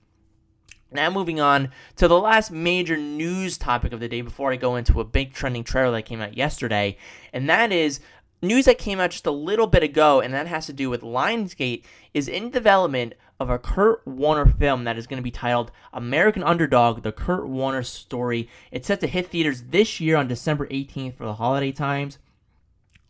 Now, 0.91 1.09
moving 1.09 1.39
on 1.39 1.71
to 1.97 2.07
the 2.07 2.19
last 2.19 2.49
major 2.49 2.95
news 2.95 3.57
topic 3.57 3.91
of 3.91 3.99
the 3.99 4.07
day 4.07 4.21
before 4.21 4.53
I 4.53 4.55
go 4.55 4.77
into 4.77 5.01
a 5.01 5.05
big 5.05 5.33
trending 5.33 5.65
trailer 5.65 5.91
that 5.91 6.03
came 6.03 6.21
out 6.21 6.37
yesterday, 6.37 6.97
and 7.33 7.49
that 7.49 7.73
is 7.73 7.99
news 8.41 8.65
that 8.65 8.77
came 8.77 8.99
out 8.99 9.11
just 9.11 9.25
a 9.25 9.31
little 9.31 9.67
bit 9.67 9.83
ago, 9.83 10.21
and 10.21 10.33
that 10.33 10.47
has 10.47 10.65
to 10.67 10.73
do 10.73 10.89
with 10.89 11.01
Lionsgate 11.01 11.83
is 12.13 12.29
in 12.29 12.51
development 12.51 13.15
of 13.39 13.49
a 13.49 13.59
Kurt 13.59 14.05
Warner 14.05 14.45
film 14.45 14.83
that 14.85 14.97
is 14.97 15.07
going 15.07 15.17
to 15.17 15.23
be 15.23 15.31
titled 15.31 15.71
American 15.93 16.43
Underdog: 16.43 17.03
The 17.03 17.11
Kurt 17.11 17.47
Warner 17.47 17.83
Story. 17.83 18.49
It's 18.71 18.87
set 18.87 18.99
to 19.01 19.07
hit 19.07 19.27
theaters 19.27 19.63
this 19.69 19.99
year 19.99 20.17
on 20.17 20.27
December 20.27 20.67
18th 20.67 21.15
for 21.15 21.25
the 21.25 21.35
holiday 21.35 21.71
times. 21.71 22.17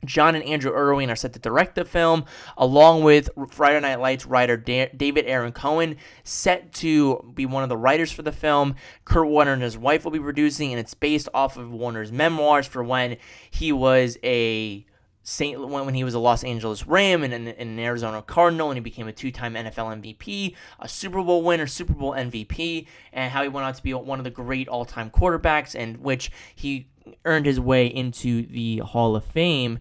Jon 0.05 0.35
and 0.35 0.43
Andrew 0.45 0.71
Erwin 0.71 1.09
are 1.09 1.15
set 1.15 1.33
to 1.33 1.39
direct 1.39 1.73
the 1.73 1.83
film, 1.83 2.25
along 2.55 3.03
with 3.03 3.29
Friday 3.49 3.79
Night 3.79 3.99
Lights 3.99 4.27
writer 4.27 4.55
David 4.55 5.25
Aaron 5.25 5.51
Cohen, 5.51 5.97
set 6.23 6.71
to 6.73 7.31
be 7.33 7.47
one 7.47 7.63
of 7.63 7.69
the 7.69 7.77
writers 7.77 8.11
for 8.11 8.21
the 8.21 8.31
film. 8.31 8.75
Kurt 9.05 9.27
Warner 9.27 9.53
and 9.53 9.61
his 9.61 9.77
wife 9.77 10.03
will 10.03 10.11
be 10.11 10.19
producing, 10.19 10.71
and 10.71 10.79
it's 10.79 10.93
based 10.93 11.29
off 11.33 11.57
of 11.57 11.71
Warner's 11.71 12.11
memoirs 12.11 12.67
for 12.67 12.83
when 12.83 13.17
he 13.49 13.71
was 13.71 14.17
a 14.23 14.85
Saint 15.29 15.67
when 15.67 15.93
he 15.93 16.05
was 16.05 16.13
a 16.13 16.19
Los 16.19 16.41
Angeles 16.45 16.87
Ram 16.87 17.21
and 17.21 17.33
an, 17.33 17.79
Arizona 17.79 18.21
Cardinal, 18.21 18.69
and 18.69 18.77
he 18.77 18.81
became 18.81 19.09
a 19.09 19.11
two-time 19.11 19.55
NFL 19.55 20.01
MVP, 20.01 20.55
a 20.79 20.87
Super 20.87 21.21
Bowl 21.21 21.43
winner, 21.43 21.67
Super 21.67 21.91
Bowl 21.91 22.13
MVP, 22.13 22.87
and 23.11 23.29
how 23.33 23.43
he 23.43 23.49
went 23.49 23.65
on 23.65 23.73
to 23.73 23.83
be 23.83 23.93
one 23.93 24.19
of 24.19 24.23
the 24.23 24.29
great 24.31 24.69
all-time 24.69 25.09
quarterbacks, 25.09 25.75
and 25.77 25.97
which 25.97 26.31
he 26.55 26.87
earned 27.25 27.45
his 27.45 27.59
way 27.59 27.87
into 27.87 28.43
the 28.43 28.77
Hall 28.77 29.17
of 29.17 29.25
Fame. 29.25 29.79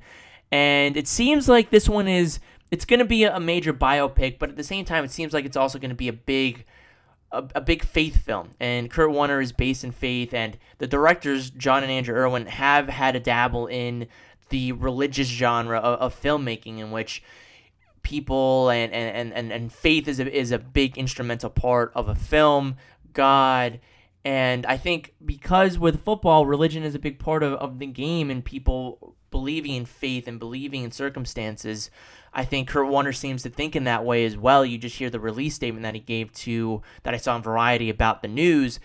And 0.51 0.97
it 0.97 1.07
seems 1.07 1.49
like 1.49 1.71
this 1.71 1.89
one 1.89 2.09
is 2.09 2.41
it's 2.73 2.85
going 2.85 2.99
to 2.99 3.07
be 3.07 3.23
a 3.23 3.39
major 3.39 3.73
biopic, 3.73 4.41
but 4.41 4.49
at 4.49 4.57
the 4.57 4.65
same 4.65 4.85
time, 4.85 5.05
it 5.05 5.13
seems 5.13 5.33
like 5.33 5.45
it's 5.45 5.57
also 5.57 5.79
going 5.79 5.91
to 5.91 5.95
be 5.95 6.09
a 6.09 6.13
big 6.13 6.65
a, 7.31 7.45
a, 7.55 7.61
big 7.61 7.85
faith 7.85 8.25
film, 8.25 8.51
and 8.59 8.91
Kurt 8.91 9.13
Warner 9.13 9.41
is 9.41 9.53
based 9.53 9.85
in 9.85 9.93
faith, 9.93 10.35
and 10.35 10.59
the 10.79 10.87
directors 10.87 11.51
Jon 11.51 11.85
and 11.85 11.93
Andrew 11.93 12.17
Erwin 12.17 12.47
have 12.47 12.89
had 12.89 13.15
a 13.15 13.21
dabble 13.21 13.67
in 13.69 14.09
the 14.49 14.73
religious 14.73 15.29
genre 15.29 15.79
of, 15.79 16.01
of 16.01 16.23
filmmaking 16.23 16.79
in 16.79 16.91
which 16.91 17.23
people 18.03 18.71
and, 18.71 18.93
and, 18.93 19.33
and, 19.33 19.53
and 19.53 19.73
faith 19.73 20.07
is 20.07 20.21
a, 20.21 20.33
is 20.33 20.53
a 20.53 20.59
big 20.59 20.97
instrumental 20.97 21.51
part 21.51 21.91
of 21.95 22.09
a 22.09 22.15
film, 22.15 22.77
God. 23.13 23.81
And 24.25 24.65
I 24.67 24.77
think 24.77 25.15
because 25.25 25.79
with 25.79 26.05
football, 26.05 26.47
religion 26.47 26.83
is 26.83 26.95
a 26.95 27.01
big 27.01 27.19
part 27.19 27.43
of, 27.43 27.55
of 27.55 27.79
the 27.79 27.87
game 27.87 28.31
and 28.31 28.45
people 28.45 29.17
believing 29.31 29.75
in 29.75 29.85
faith 29.85 30.29
and 30.29 30.39
believing 30.39 30.85
in 30.85 30.91
circumstances, 30.91 31.91
I 32.33 32.45
think 32.45 32.69
Kurt 32.69 32.89
Warner 32.89 33.13
seems 33.13 33.43
to 33.43 33.51
think 33.51 33.75
in 33.75 33.85
that 33.85 34.05
way 34.05 34.25
as 34.25 34.37
well. 34.37 34.65
You 34.65 34.79
just 34.79 34.97
hear 34.97 35.11
the 35.11 35.21
release 35.21 35.55
statement 35.55 35.83
that 35.83 35.95
he 35.95 36.01
gave 36.01 36.33
to, 36.33 36.83
that 37.03 37.15
I 37.15 37.17
saw 37.17 37.37
in 37.37 37.43
Variety 37.43 37.91
about 37.91 38.23
the 38.23 38.29
news 38.29 38.79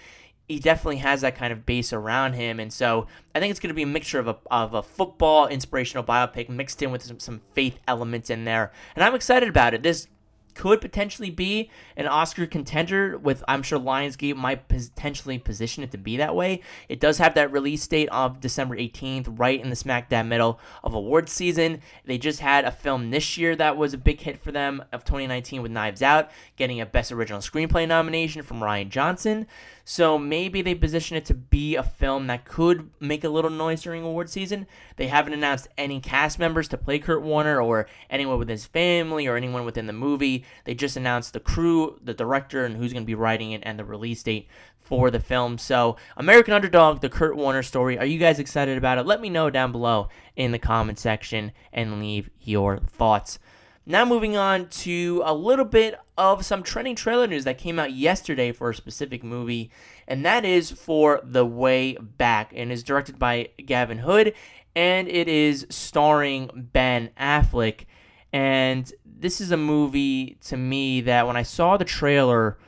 he 0.48 0.60
definitely 0.60 0.98
has 0.98 1.22
that 1.22 1.36
kind 1.36 1.54
of 1.54 1.66
base 1.66 1.94
around 1.94 2.34
him. 2.34 2.60
And 2.60 2.74
so 2.74 3.08
I 3.34 3.40
think 3.40 3.52
it's 3.52 3.60
going 3.60 3.70
to 3.70 3.76
be 3.76 3.84
a 3.84 3.88
mixture 3.88 4.20
of 4.20 4.28
a, 4.28 4.38
of 4.50 4.74
a 4.74 4.84
football 4.84 5.48
inspirational 5.48 6.04
biopic 6.04 6.50
mixed 6.50 6.82
in 6.82 6.92
with 6.92 7.04
some, 7.04 7.20
some 7.20 7.42
faith 7.54 7.80
elements 7.88 8.30
in 8.30 8.46
there. 8.46 8.72
And 8.96 9.04
I'm 9.04 9.16
excited 9.16 9.48
about 9.48 9.74
it. 9.74 9.84
This 9.84 10.08
could 10.54 10.82
potentially 10.82 11.30
be 11.30 11.70
an 11.96 12.08
Oscar 12.08 12.46
contender 12.46 13.18
with 13.18 13.44
I'm 13.48 13.64
sure 13.64 13.80
Lionsgate 13.80 14.36
might 14.36 14.68
potentially 14.68 15.38
position 15.38 15.84
it 15.84 15.92
to 15.92 15.98
be 15.98 16.18
that 16.18 16.36
way. 16.36 16.62
It 16.90 17.00
does 17.00 17.18
have 17.18 17.34
that 17.36 17.52
release 17.52 17.86
date 17.88 18.10
of 18.10 18.40
December 18.40 18.76
18th 18.78 19.40
right 19.40 19.62
in 19.62 19.70
the 19.70 19.76
smack 19.76 20.10
dab 20.10 20.26
middle 20.26 20.60
of 20.84 20.94
awards 20.94 21.32
season. 21.32 21.82
They 22.06 22.18
just 22.18 22.40
had 22.40 22.66
a 22.66 22.72
film 22.72 23.10
this 23.10 23.38
year 23.38 23.56
that 23.56 23.78
was 23.78 23.94
a 23.94 23.98
big 23.98 24.22
hit 24.22 24.42
for 24.42 24.52
them 24.52 24.84
of 24.92 25.04
2019 25.04 25.62
with 25.62 25.72
Knives 25.72 26.02
Out, 26.02 26.30
getting 26.58 26.82
a 26.82 26.86
best 26.86 27.12
original 27.12 27.42
screenplay 27.42 27.88
nomination 27.88 28.44
from 28.44 28.60
Rian 28.60 28.90
Johnson. 28.90 29.48
So 29.92 30.18
maybe 30.18 30.62
they 30.62 30.74
position 30.74 31.18
it 31.18 31.26
to 31.26 31.34
be 31.34 31.76
a 31.76 31.84
film 31.84 32.28
that 32.28 32.46
could 32.46 32.92
make 33.02 33.26
a 33.26 33.30
little 33.30 33.52
noise 33.52 33.82
during 33.82 34.04
award 34.04 34.30
season. 34.30 34.66
They 34.96 35.08
haven't 35.08 35.34
announced 35.34 35.68
any 35.78 36.00
cast 36.00 36.40
members 36.40 36.70
to 36.70 36.78
play 36.78 36.98
Kurt 36.98 37.22
Warner 37.22 37.62
or 37.62 37.90
anyone 38.10 38.40
with 38.40 38.48
his 38.48 38.66
family 38.66 39.28
or 39.28 39.36
anyone 39.36 39.66
within 39.66 39.88
the 39.88 39.94
movie. 39.94 40.46
They 40.64 40.76
just 40.76 40.96
announced 40.96 41.34
the 41.34 41.42
crew, 41.42 42.00
the 42.02 42.14
director, 42.14 42.64
and 42.64 42.78
who's 42.78 42.94
going 42.94 43.04
to 43.04 43.06
be 43.06 43.16
writing 43.16 43.52
it 43.52 43.64
and 43.66 43.78
the 43.78 43.84
release 43.84 44.24
date 44.24 44.48
for 44.80 45.12
the 45.12 45.20
film. 45.20 45.58
So, 45.58 45.98
American 46.16 46.54
Underdog, 46.54 47.02
the 47.02 47.10
Kurt 47.10 47.36
Warner 47.36 47.62
story. 47.62 48.00
Are 48.00 48.06
you 48.06 48.18
guys 48.18 48.40
excited 48.40 48.78
about 48.78 48.98
it? 48.98 49.06
Let 49.06 49.20
me 49.20 49.30
know 49.30 49.50
down 49.50 49.74
below 49.74 50.08
in 50.38 50.54
the 50.54 50.58
comment 50.58 51.00
section 51.00 51.52
and 51.74 52.00
leave 52.00 52.30
your 52.40 52.78
thoughts. 52.78 53.40
Now, 53.84 54.06
moving 54.06 54.38
on 54.38 54.70
to 54.70 55.24
a 55.26 55.34
little 55.34 55.66
bit 55.66 56.00
of 56.16 56.46
some 56.46 56.62
trending 56.62 56.96
trailer 56.96 57.26
news 57.26 57.46
that 57.46 57.58
came 57.58 57.80
out 57.80 57.92
yesterday 57.92 58.52
for 58.52 58.70
a 58.70 58.76
specific 58.76 59.24
movie, 59.24 59.72
and 60.08 60.24
that 60.24 60.46
is 60.46 60.70
for 60.70 61.20
The 61.24 61.46
Way 61.46 61.98
Back, 62.00 62.54
and 62.56 62.72
is 62.72 62.84
directed 62.84 63.18
by 63.18 63.50
Gavin 63.66 64.00
Hood, 64.00 64.36
and 64.76 65.08
it 65.08 65.28
is 65.28 65.66
starring 65.72 66.70
Ben 66.72 67.10
Affleck. 67.20 67.86
And 68.32 68.92
this 69.04 69.42
is 69.42 69.52
a 69.52 69.58
movie 69.58 70.38
to 70.46 70.58
me 70.58 71.02
that 71.02 71.26
when 71.26 71.36
I 71.36 71.44
saw 71.44 71.76
the 71.76 71.84
trailer 71.84 72.60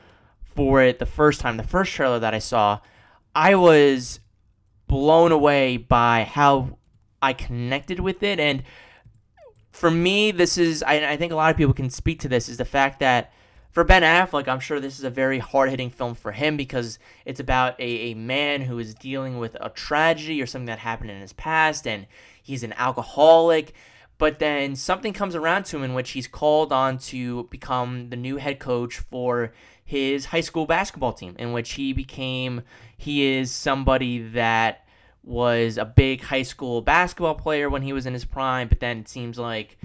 for 0.56 0.82
it 0.82 0.98
the 0.98 1.06
first 1.06 1.40
time, 1.40 1.56
the 1.56 1.62
first 1.62 1.92
trailer 1.92 2.18
that 2.18 2.34
I 2.34 2.40
saw, 2.40 2.80
I 3.36 3.54
was 3.54 4.18
blown 4.88 5.30
away 5.30 5.76
by 5.76 6.24
how 6.24 6.78
I 7.22 7.32
connected 7.34 8.00
with 8.00 8.22
it 8.24 8.40
and 8.40 8.64
for 9.74 9.90
me, 9.90 10.30
this 10.30 10.56
is, 10.56 10.84
I, 10.84 11.10
I 11.10 11.16
think 11.16 11.32
a 11.32 11.34
lot 11.34 11.50
of 11.50 11.56
people 11.56 11.74
can 11.74 11.90
speak 11.90 12.20
to 12.20 12.28
this, 12.28 12.48
is 12.48 12.58
the 12.58 12.64
fact 12.64 13.00
that 13.00 13.32
for 13.72 13.82
Ben 13.82 14.02
Affleck, 14.02 14.46
I'm 14.46 14.60
sure 14.60 14.78
this 14.78 15.00
is 15.00 15.04
a 15.04 15.10
very 15.10 15.40
hard 15.40 15.68
hitting 15.68 15.90
film 15.90 16.14
for 16.14 16.30
him 16.30 16.56
because 16.56 17.00
it's 17.24 17.40
about 17.40 17.78
a, 17.80 17.82
a 17.82 18.14
man 18.14 18.62
who 18.62 18.78
is 18.78 18.94
dealing 18.94 19.36
with 19.40 19.56
a 19.60 19.70
tragedy 19.70 20.40
or 20.40 20.46
something 20.46 20.66
that 20.66 20.78
happened 20.78 21.10
in 21.10 21.20
his 21.20 21.32
past, 21.32 21.88
and 21.88 22.06
he's 22.40 22.62
an 22.62 22.72
alcoholic. 22.74 23.74
But 24.16 24.38
then 24.38 24.76
something 24.76 25.12
comes 25.12 25.34
around 25.34 25.64
to 25.64 25.78
him 25.78 25.82
in 25.82 25.92
which 25.92 26.12
he's 26.12 26.28
called 26.28 26.72
on 26.72 26.98
to 26.98 27.48
become 27.50 28.10
the 28.10 28.16
new 28.16 28.36
head 28.36 28.60
coach 28.60 28.98
for 28.98 29.52
his 29.84 30.26
high 30.26 30.40
school 30.40 30.66
basketball 30.66 31.14
team, 31.14 31.34
in 31.36 31.52
which 31.52 31.72
he 31.72 31.92
became, 31.92 32.62
he 32.96 33.24
is 33.24 33.50
somebody 33.50 34.20
that 34.20 34.83
was 35.24 35.78
a 35.78 35.84
big 35.84 36.22
high 36.22 36.42
school 36.42 36.82
basketball 36.82 37.34
player 37.34 37.68
when 37.68 37.82
he 37.82 37.92
was 37.92 38.06
in 38.06 38.12
his 38.12 38.24
prime, 38.24 38.68
but 38.68 38.80
then 38.80 38.98
it 38.98 39.08
seems 39.08 39.38
like 39.38 39.78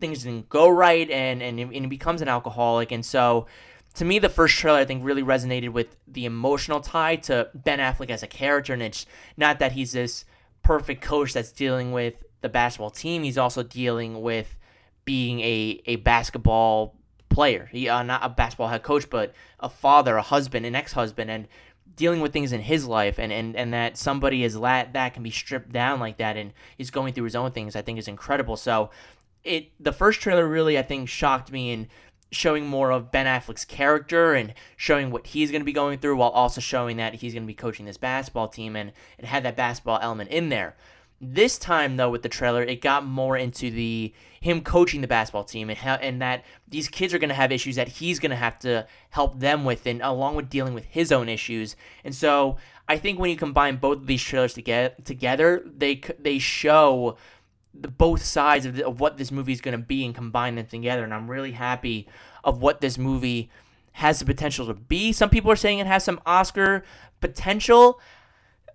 things 0.00 0.22
didn't 0.22 0.48
go 0.48 0.68
right 0.68 1.10
and, 1.10 1.42
and, 1.42 1.58
and 1.58 1.72
he 1.72 1.86
becomes 1.86 2.22
an 2.22 2.28
alcoholic. 2.28 2.92
And 2.92 3.04
so 3.04 3.46
to 3.94 4.04
me, 4.04 4.18
the 4.18 4.28
first 4.28 4.56
trailer 4.56 4.78
I 4.78 4.84
think 4.84 5.04
really 5.04 5.22
resonated 5.22 5.70
with 5.70 5.96
the 6.06 6.24
emotional 6.24 6.80
tie 6.80 7.16
to 7.16 7.48
Ben 7.54 7.78
Affleck 7.78 8.10
as 8.10 8.22
a 8.22 8.26
character. 8.26 8.72
And 8.72 8.82
it's 8.82 9.06
not 9.36 9.58
that 9.58 9.72
he's 9.72 9.92
this 9.92 10.24
perfect 10.62 11.02
coach 11.02 11.32
that's 11.32 11.52
dealing 11.52 11.92
with 11.92 12.24
the 12.40 12.48
basketball 12.48 12.90
team, 12.90 13.22
he's 13.22 13.38
also 13.38 13.62
dealing 13.62 14.20
with 14.20 14.56
being 15.04 15.40
a, 15.40 15.80
a 15.86 15.96
basketball 15.96 16.94
player. 17.28 17.68
He, 17.72 17.88
uh, 17.88 18.02
not 18.02 18.24
a 18.24 18.28
basketball 18.28 18.68
head 18.68 18.82
coach, 18.82 19.08
but 19.08 19.34
a 19.60 19.68
father, 19.68 20.16
a 20.16 20.22
husband, 20.22 20.66
an 20.66 20.74
ex 20.74 20.92
husband. 20.92 21.30
And 21.30 21.48
dealing 21.96 22.20
with 22.20 22.32
things 22.32 22.52
in 22.52 22.62
his 22.62 22.86
life 22.86 23.18
and, 23.18 23.32
and, 23.32 23.54
and 23.56 23.72
that 23.72 23.96
somebody 23.96 24.42
is 24.42 24.58
that 24.58 24.92
that 24.92 25.14
can 25.14 25.22
be 25.22 25.30
stripped 25.30 25.70
down 25.70 26.00
like 26.00 26.16
that 26.16 26.36
and 26.36 26.52
is 26.78 26.90
going 26.90 27.12
through 27.12 27.24
his 27.24 27.36
own 27.36 27.50
things 27.52 27.76
I 27.76 27.82
think 27.82 27.98
is 27.98 28.08
incredible. 28.08 28.56
So 28.56 28.90
it 29.44 29.70
the 29.78 29.92
first 29.92 30.20
trailer 30.20 30.48
really 30.48 30.78
I 30.78 30.82
think 30.82 31.08
shocked 31.08 31.52
me 31.52 31.72
in 31.72 31.88
showing 32.30 32.66
more 32.66 32.90
of 32.90 33.12
Ben 33.12 33.26
Affleck's 33.26 33.64
character 33.64 34.34
and 34.34 34.54
showing 34.76 35.10
what 35.10 35.28
he's 35.28 35.50
going 35.50 35.60
to 35.60 35.66
be 35.66 35.72
going 35.72 35.98
through 35.98 36.16
while 36.16 36.30
also 36.30 36.60
showing 36.60 36.96
that 36.96 37.14
he's 37.14 37.32
going 37.32 37.44
to 37.44 37.48
be 37.48 37.54
coaching 37.54 37.86
this 37.86 37.96
basketball 37.96 38.48
team 38.48 38.74
and 38.74 38.92
it 39.18 39.24
had 39.24 39.44
that 39.44 39.56
basketball 39.56 39.98
element 40.02 40.30
in 40.30 40.48
there. 40.48 40.76
This 41.32 41.58
time, 41.58 41.96
though, 41.96 42.10
with 42.10 42.22
the 42.22 42.28
trailer, 42.28 42.62
it 42.62 42.80
got 42.80 43.04
more 43.04 43.36
into 43.36 43.70
the 43.70 44.12
him 44.40 44.60
coaching 44.60 45.00
the 45.00 45.08
basketball 45.08 45.44
team 45.44 45.70
and 45.70 45.78
how, 45.78 45.94
and 45.94 46.20
that 46.20 46.44
these 46.68 46.86
kids 46.86 47.14
are 47.14 47.18
going 47.18 47.30
to 47.30 47.34
have 47.34 47.50
issues 47.50 47.76
that 47.76 47.88
he's 47.88 48.18
going 48.18 48.30
to 48.30 48.36
have 48.36 48.58
to 48.58 48.86
help 49.10 49.40
them 49.40 49.64
with, 49.64 49.86
and 49.86 50.02
along 50.02 50.34
with 50.36 50.50
dealing 50.50 50.74
with 50.74 50.84
his 50.84 51.10
own 51.10 51.28
issues. 51.28 51.76
And 52.04 52.14
so, 52.14 52.58
I 52.88 52.98
think 52.98 53.18
when 53.18 53.30
you 53.30 53.36
combine 53.36 53.76
both 53.76 53.98
of 53.98 54.06
these 54.06 54.22
trailers 54.22 54.54
together, 54.54 54.94
together 55.04 55.62
they 55.64 56.02
they 56.18 56.38
show 56.38 57.16
the 57.72 57.88
both 57.88 58.22
sides 58.22 58.66
of, 58.66 58.76
the, 58.76 58.86
of 58.86 59.00
what 59.00 59.16
this 59.16 59.32
movie 59.32 59.52
is 59.52 59.60
going 59.60 59.76
to 59.76 59.84
be 59.84 60.04
and 60.04 60.14
combine 60.14 60.54
them 60.54 60.66
together. 60.66 61.02
And 61.02 61.12
I'm 61.12 61.30
really 61.30 61.52
happy 61.52 62.06
of 62.44 62.62
what 62.62 62.80
this 62.80 62.98
movie 62.98 63.50
has 63.92 64.18
the 64.18 64.24
potential 64.24 64.66
to 64.66 64.74
be. 64.74 65.12
Some 65.12 65.30
people 65.30 65.50
are 65.50 65.56
saying 65.56 65.78
it 65.78 65.86
has 65.86 66.04
some 66.04 66.20
Oscar 66.26 66.84
potential 67.20 68.00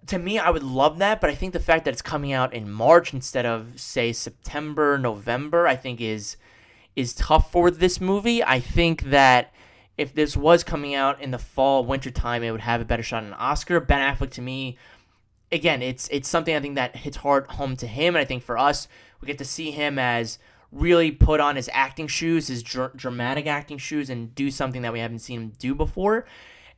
to 0.07 0.17
me, 0.17 0.39
I 0.39 0.49
would 0.49 0.63
love 0.63 0.97
that, 0.99 1.21
but 1.21 1.29
I 1.29 1.35
think 1.35 1.53
the 1.53 1.59
fact 1.59 1.85
that 1.85 1.91
it's 1.91 2.01
coming 2.01 2.31
out 2.31 2.53
in 2.53 2.69
March 2.69 3.13
instead 3.13 3.45
of 3.45 3.79
say 3.79 4.13
September, 4.13 4.97
November, 4.97 5.67
I 5.67 5.75
think 5.75 6.01
is 6.01 6.37
is 6.95 7.13
tough 7.13 7.51
for 7.51 7.71
this 7.71 8.01
movie. 8.01 8.43
I 8.43 8.59
think 8.59 9.03
that 9.03 9.53
if 9.97 10.13
this 10.13 10.35
was 10.35 10.63
coming 10.63 10.95
out 10.95 11.21
in 11.21 11.31
the 11.31 11.37
fall, 11.37 11.83
winter 11.83 12.11
time, 12.11 12.43
it 12.43 12.51
would 12.51 12.61
have 12.61 12.81
a 12.81 12.85
better 12.85 13.03
shot 13.03 13.23
at 13.23 13.27
an 13.27 13.33
Oscar. 13.33 13.79
Ben 13.79 13.99
Affleck, 13.99 14.31
to 14.31 14.41
me, 14.41 14.77
again, 15.51 15.81
it's 15.81 16.07
it's 16.09 16.27
something 16.27 16.55
I 16.55 16.59
think 16.59 16.75
that 16.75 16.95
hits 16.95 17.17
hard 17.17 17.47
home 17.47 17.75
to 17.77 17.87
him, 17.87 18.15
and 18.15 18.21
I 18.21 18.25
think 18.25 18.43
for 18.43 18.57
us, 18.57 18.87
we 19.21 19.27
get 19.27 19.37
to 19.37 19.45
see 19.45 19.71
him 19.71 19.99
as 19.99 20.39
really 20.71 21.11
put 21.11 21.39
on 21.39 21.55
his 21.55 21.69
acting 21.73 22.07
shoes, 22.07 22.47
his 22.47 22.63
dr- 22.63 22.95
dramatic 22.95 23.47
acting 23.47 23.77
shoes, 23.77 24.09
and 24.09 24.33
do 24.35 24.51
something 24.51 24.81
that 24.81 24.93
we 24.93 24.99
haven't 24.99 25.19
seen 25.19 25.41
him 25.41 25.53
do 25.59 25.75
before 25.75 26.25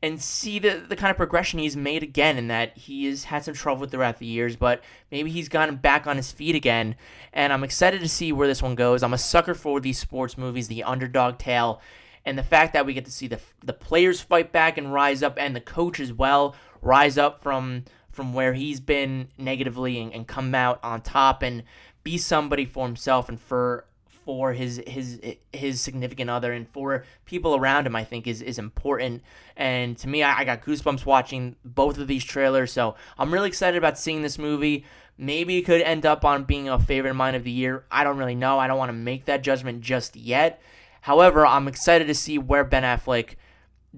and 0.04 0.22
see 0.22 0.58
the, 0.58 0.84
the 0.88 0.96
kind 0.96 1.12
of 1.12 1.18
progression 1.18 1.60
he's 1.60 1.78
made 1.78 2.02
again 2.02 2.38
and 2.38 2.50
that 2.50 2.76
he 2.78 3.06
has 3.06 3.26
had 3.26 3.44
some 3.44 3.54
trouble 3.54 3.86
throughout 3.86 4.18
the 4.18 4.26
years, 4.26 4.56
but 4.56 4.84
maybe 5.12 5.30
he's 5.30 5.48
gotten 5.48 5.76
back 5.76 6.08
on 6.08 6.18
his 6.18 6.32
feet 6.32 6.56
again. 6.56 6.96
And 7.32 7.54
I'm 7.54 7.64
excited 7.64 8.02
to 8.02 8.10
see 8.10 8.32
where 8.32 8.48
this 8.48 8.64
one 8.64 8.76
goes. 8.76 9.04
I'm 9.04 9.14
a 9.14 9.18
sucker 9.18 9.54
for 9.54 9.80
these 9.80 10.00
sports 10.00 10.38
movies, 10.38 10.68
the 10.68 10.84
underdog 10.84 11.38
tale, 11.38 11.82
and 12.26 12.38
the 12.38 12.44
fact 12.44 12.74
that 12.74 12.86
we 12.86 12.94
get 12.94 13.06
to 13.06 13.12
see 13.12 13.28
the 13.28 13.40
the 13.64 13.74
players 13.74 14.22
fight 14.22 14.52
back 14.52 14.78
and 14.78 14.94
rise 14.94 15.24
up, 15.24 15.38
and 15.40 15.56
the 15.56 15.62
coach 15.62 16.00
as 16.00 16.14
well 16.14 16.56
rise 16.82 17.18
up 17.18 17.42
from 17.42 17.86
from 18.12 18.34
where 18.34 18.54
he's 18.54 18.80
been 18.80 19.28
negatively 19.38 20.00
and, 20.00 20.14
and 20.14 20.28
come 20.28 20.54
out 20.54 20.80
on 20.84 21.02
top 21.02 21.42
and 21.42 21.64
be 22.04 22.18
somebody 22.18 22.66
for 22.66 22.86
himself 22.86 23.30
and 23.30 23.40
for 23.40 23.86
for 24.32 24.54
his 24.54 24.82
his 24.88 25.20
his 25.52 25.82
significant 25.82 26.30
other 26.30 26.54
and 26.54 26.66
for 26.70 27.04
people 27.26 27.54
around 27.54 27.86
him 27.86 27.98
I 27.98 28.06
think 28.06 28.28
is 28.28 28.42
is 28.42 28.58
important. 28.58 29.24
And 29.58 29.98
to 29.98 30.08
me 30.08 30.24
I, 30.24 30.40
I, 30.40 30.46
got 30.46 30.64
goosebumps 30.64 31.06
watching 31.06 31.58
both 31.66 31.98
of 31.98 32.08
these 32.08 32.24
trailers. 32.24 32.72
So 32.72 32.96
I'm 33.18 33.34
really 33.34 33.50
excited 33.50 33.78
about 33.78 34.00
seeing 34.00 34.22
this 34.22 34.38
movie. 34.38 34.86
Maybe 35.18 35.58
it 35.58 35.64
could 35.64 35.82
end 35.82 36.06
up 36.06 36.24
on 36.24 36.46
being 36.46 36.70
a 36.70 36.80
favorite 36.80 37.10
of 37.10 37.18
mine 37.18 37.36
of 37.36 37.44
the 37.44 37.52
year. 37.52 37.84
I 37.92 38.06
don't 38.06 38.18
really 38.18 38.36
know. 38.36 38.58
I 38.58 38.68
don't 38.68 38.78
want 38.78 38.88
to 38.88 38.94
make 38.94 39.26
that 39.26 39.44
judgment 39.44 39.82
just 39.82 40.16
yet. 40.16 40.62
However 41.02 41.46
I'm 41.46 41.68
excited 41.68 42.08
to 42.08 42.16
see 42.16 42.38
where 42.38 42.64
Ben 42.64 42.84
Affleck 42.84 43.36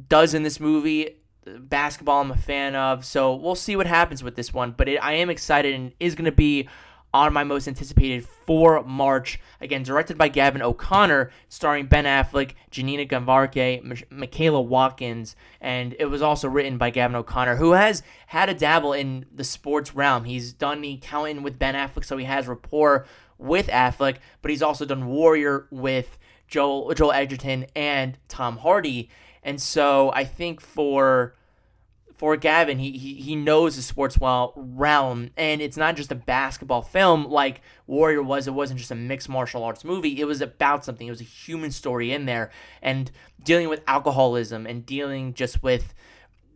does 0.10 0.34
in 0.34 0.42
this 0.42 0.60
movie. 0.60 1.18
Basketball 1.46 2.22
I'm 2.22 2.32
a 2.32 2.38
fan 2.38 2.76
of. 2.76 3.06
So 3.06 3.36
we'll 3.36 3.54
see 3.54 3.76
what 3.76 3.86
happens 3.86 4.24
with 4.24 4.36
this 4.36 4.52
one. 4.52 4.72
But 4.76 4.90
it, 4.90 4.98
I 4.98 5.14
am 5.14 5.30
excited 5.30 5.76
and 5.76 5.92
is 6.00 6.16
going 6.16 6.26
to 6.26 6.32
be 6.32 6.68
on 7.14 7.32
my 7.32 7.44
most 7.44 7.68
anticipated 7.68 8.26
for 8.26 8.84
March. 8.84 9.40
Again, 9.62 9.84
directed 9.84 10.18
by 10.18 10.30
Gavin 10.30 10.62
O'Connor, 10.62 11.30
starring 11.48 11.86
Ben 11.86 12.06
Affleck, 12.06 12.54
Janina 12.72 13.06
Gavankar, 13.06 13.78
M- 13.80 14.18
Michaela 14.18 14.62
Watkins, 14.62 15.36
and 15.62 15.96
it 16.00 16.06
was 16.06 16.22
also 16.22 16.48
written 16.48 16.78
by 16.78 16.90
Gavin 16.90 17.16
O'Connor, 17.16 17.58
who 17.58 17.74
has 17.74 18.02
had 18.28 18.50
a 18.50 18.54
dabble 18.54 18.94
in 18.94 19.26
the 19.34 19.44
sports 19.44 19.94
realm. 19.94 20.24
He's 20.24 20.54
done 20.54 20.82
the 20.82 20.94
accountant 20.96 21.44
with 21.44 21.60
Ben 21.60 21.76
Affleck, 21.76 22.06
so 22.06 22.18
he 22.18 22.26
has 22.26 22.48
rapport 22.48 23.06
with 23.38 23.68
Affleck, 23.68 24.18
but 24.42 24.50
he's 24.50 24.62
also 24.62 24.86
done 24.86 25.08
Warrior 25.08 25.68
with 25.70 26.18
Joel 26.48 26.94
Joel 26.94 27.12
Edgerton 27.12 27.68
and 27.76 28.18
Tom 28.28 28.58
Hardy. 28.58 29.10
And 29.44 29.62
so 29.62 30.12
I 30.14 30.24
think 30.24 30.62
for 30.62 31.36
for 32.24 32.38
Gavin, 32.38 32.80
he, 32.80 32.92
he 32.92 33.16
he 33.16 33.36
knows 33.36 33.76
the 33.76 33.82
sports 33.82 34.18
well 34.18 34.54
realm, 34.56 35.32
and 35.36 35.62
it's 35.62 35.76
not 35.76 35.98
just 35.98 36.10
a 36.10 36.16
basketball 36.16 36.82
film 36.82 37.26
like 37.26 37.60
Warrior 37.86 38.24
was. 38.24 38.48
It 38.48 38.54
wasn't 38.54 38.80
just 38.80 38.92
a 38.92 38.96
mixed 38.96 39.28
martial 39.28 39.62
arts 39.62 39.84
movie. 39.84 40.22
It 40.22 40.24
was 40.24 40.40
about 40.40 40.86
something. 40.86 41.06
It 41.06 41.10
was 41.10 41.20
a 41.20 41.26
human 41.26 41.70
story 41.70 42.14
in 42.14 42.26
there, 42.26 42.50
and 42.82 43.12
dealing 43.44 43.68
with 43.68 43.82
alcoholism 43.88 44.66
and 44.66 44.86
dealing 44.86 45.34
just 45.34 45.62
with 45.62 45.94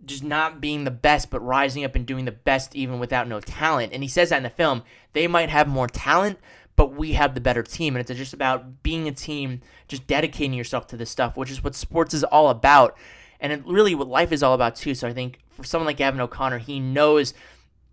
just 0.05 0.23
not 0.23 0.61
being 0.61 0.85
the 0.85 0.89
best, 0.89 1.29
but 1.29 1.41
rising 1.41 1.83
up 1.83 1.95
and 1.95 2.05
doing 2.05 2.23
the 2.23 2.31
best 2.31 2.73
even 2.73 2.97
without 2.97 3.27
no 3.27 3.41
talent. 3.41 3.91
And 3.91 4.01
he 4.01 4.07
says 4.07 4.29
that 4.29 4.37
in 4.37 4.43
the 4.43 4.49
film. 4.49 4.83
They 5.11 5.27
might 5.27 5.49
have 5.49 5.67
more 5.67 5.87
talent, 5.87 6.39
but 6.77 6.93
we 6.93 7.11
have 7.13 7.35
the 7.35 7.41
better 7.41 7.61
team. 7.61 7.93
And 7.93 8.09
it's 8.09 8.17
just 8.17 8.33
about 8.33 8.83
being 8.83 9.09
a 9.09 9.11
team, 9.11 9.59
just 9.89 10.07
dedicating 10.07 10.53
yourself 10.53 10.87
to 10.87 10.95
this 10.95 11.09
stuff, 11.09 11.35
which 11.35 11.51
is 11.51 11.61
what 11.61 11.75
sports 11.75 12.13
is 12.13 12.23
all 12.23 12.47
about 12.49 12.97
and 13.39 13.51
it 13.51 13.61
really 13.65 13.95
what 13.95 14.07
life 14.07 14.31
is 14.31 14.43
all 14.43 14.53
about 14.53 14.75
too. 14.75 14.95
So 14.95 15.07
I 15.07 15.13
think 15.13 15.39
for 15.51 15.63
someone 15.63 15.85
like 15.87 15.97
Gavin 15.97 16.21
O'Connor, 16.21 16.59
he 16.59 16.79
knows 16.79 17.33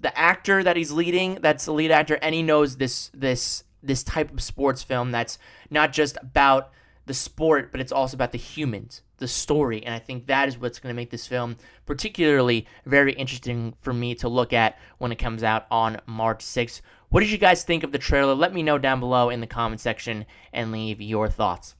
the 0.01 0.17
actor 0.19 0.63
that 0.63 0.77
he's 0.77 0.93
leading, 0.93 1.39
that's 1.41 1.65
the 1.65 1.73
lead 1.73 1.91
actor, 1.91 2.19
and 2.21 2.35
he 2.35 2.43
knows 2.43 2.77
this 2.77 3.11
this 3.15 3.65
this 3.83 4.03
type 4.03 4.33
of 4.33 4.43
sports 4.43 4.83
film 4.83 5.11
that's 5.11 5.39
not 5.71 5.93
just 5.93 6.17
about 6.21 6.71
the 7.07 7.15
sport, 7.15 7.71
but 7.71 7.81
it's 7.81 7.93
also 7.93 8.17
about 8.17 8.33
the 8.33 8.39
humans, 8.39 9.03
the 9.19 9.29
story. 9.29 9.85
And 9.85 9.95
I 9.95 9.99
think 9.99 10.27
that 10.27 10.49
is 10.49 10.59
what's 10.59 10.79
going 10.79 10.93
to 10.93 10.97
make 10.97 11.11
this 11.11 11.27
film 11.27 11.57
particularly 11.85 12.67
very 12.87 13.13
interesting 13.13 13.75
for 13.81 13.93
me 13.93 14.15
to 14.17 14.29
look 14.29 14.53
at 14.53 14.79
when 14.99 15.13
it 15.13 15.17
comes 15.17 15.43
out 15.43 15.67
on 15.71 16.01
March 16.07 16.43
6th. 16.43 16.81
What 17.11 17.21
did 17.21 17.31
you 17.31 17.39
guys 17.39 17.63
think 17.63 17.85
of 17.85 17.93
the 17.93 17.99
trailer? 17.99 18.35
Let 18.35 18.55
me 18.55 18.63
know 18.63 18.79
down 18.79 19.01
below 19.01 19.29
in 19.29 19.41
the 19.41 19.47
comment 19.47 19.81
section 19.81 20.25
and 20.53 20.73
leave 20.73 21.01
your 21.01 21.29
thoughts. 21.29 21.75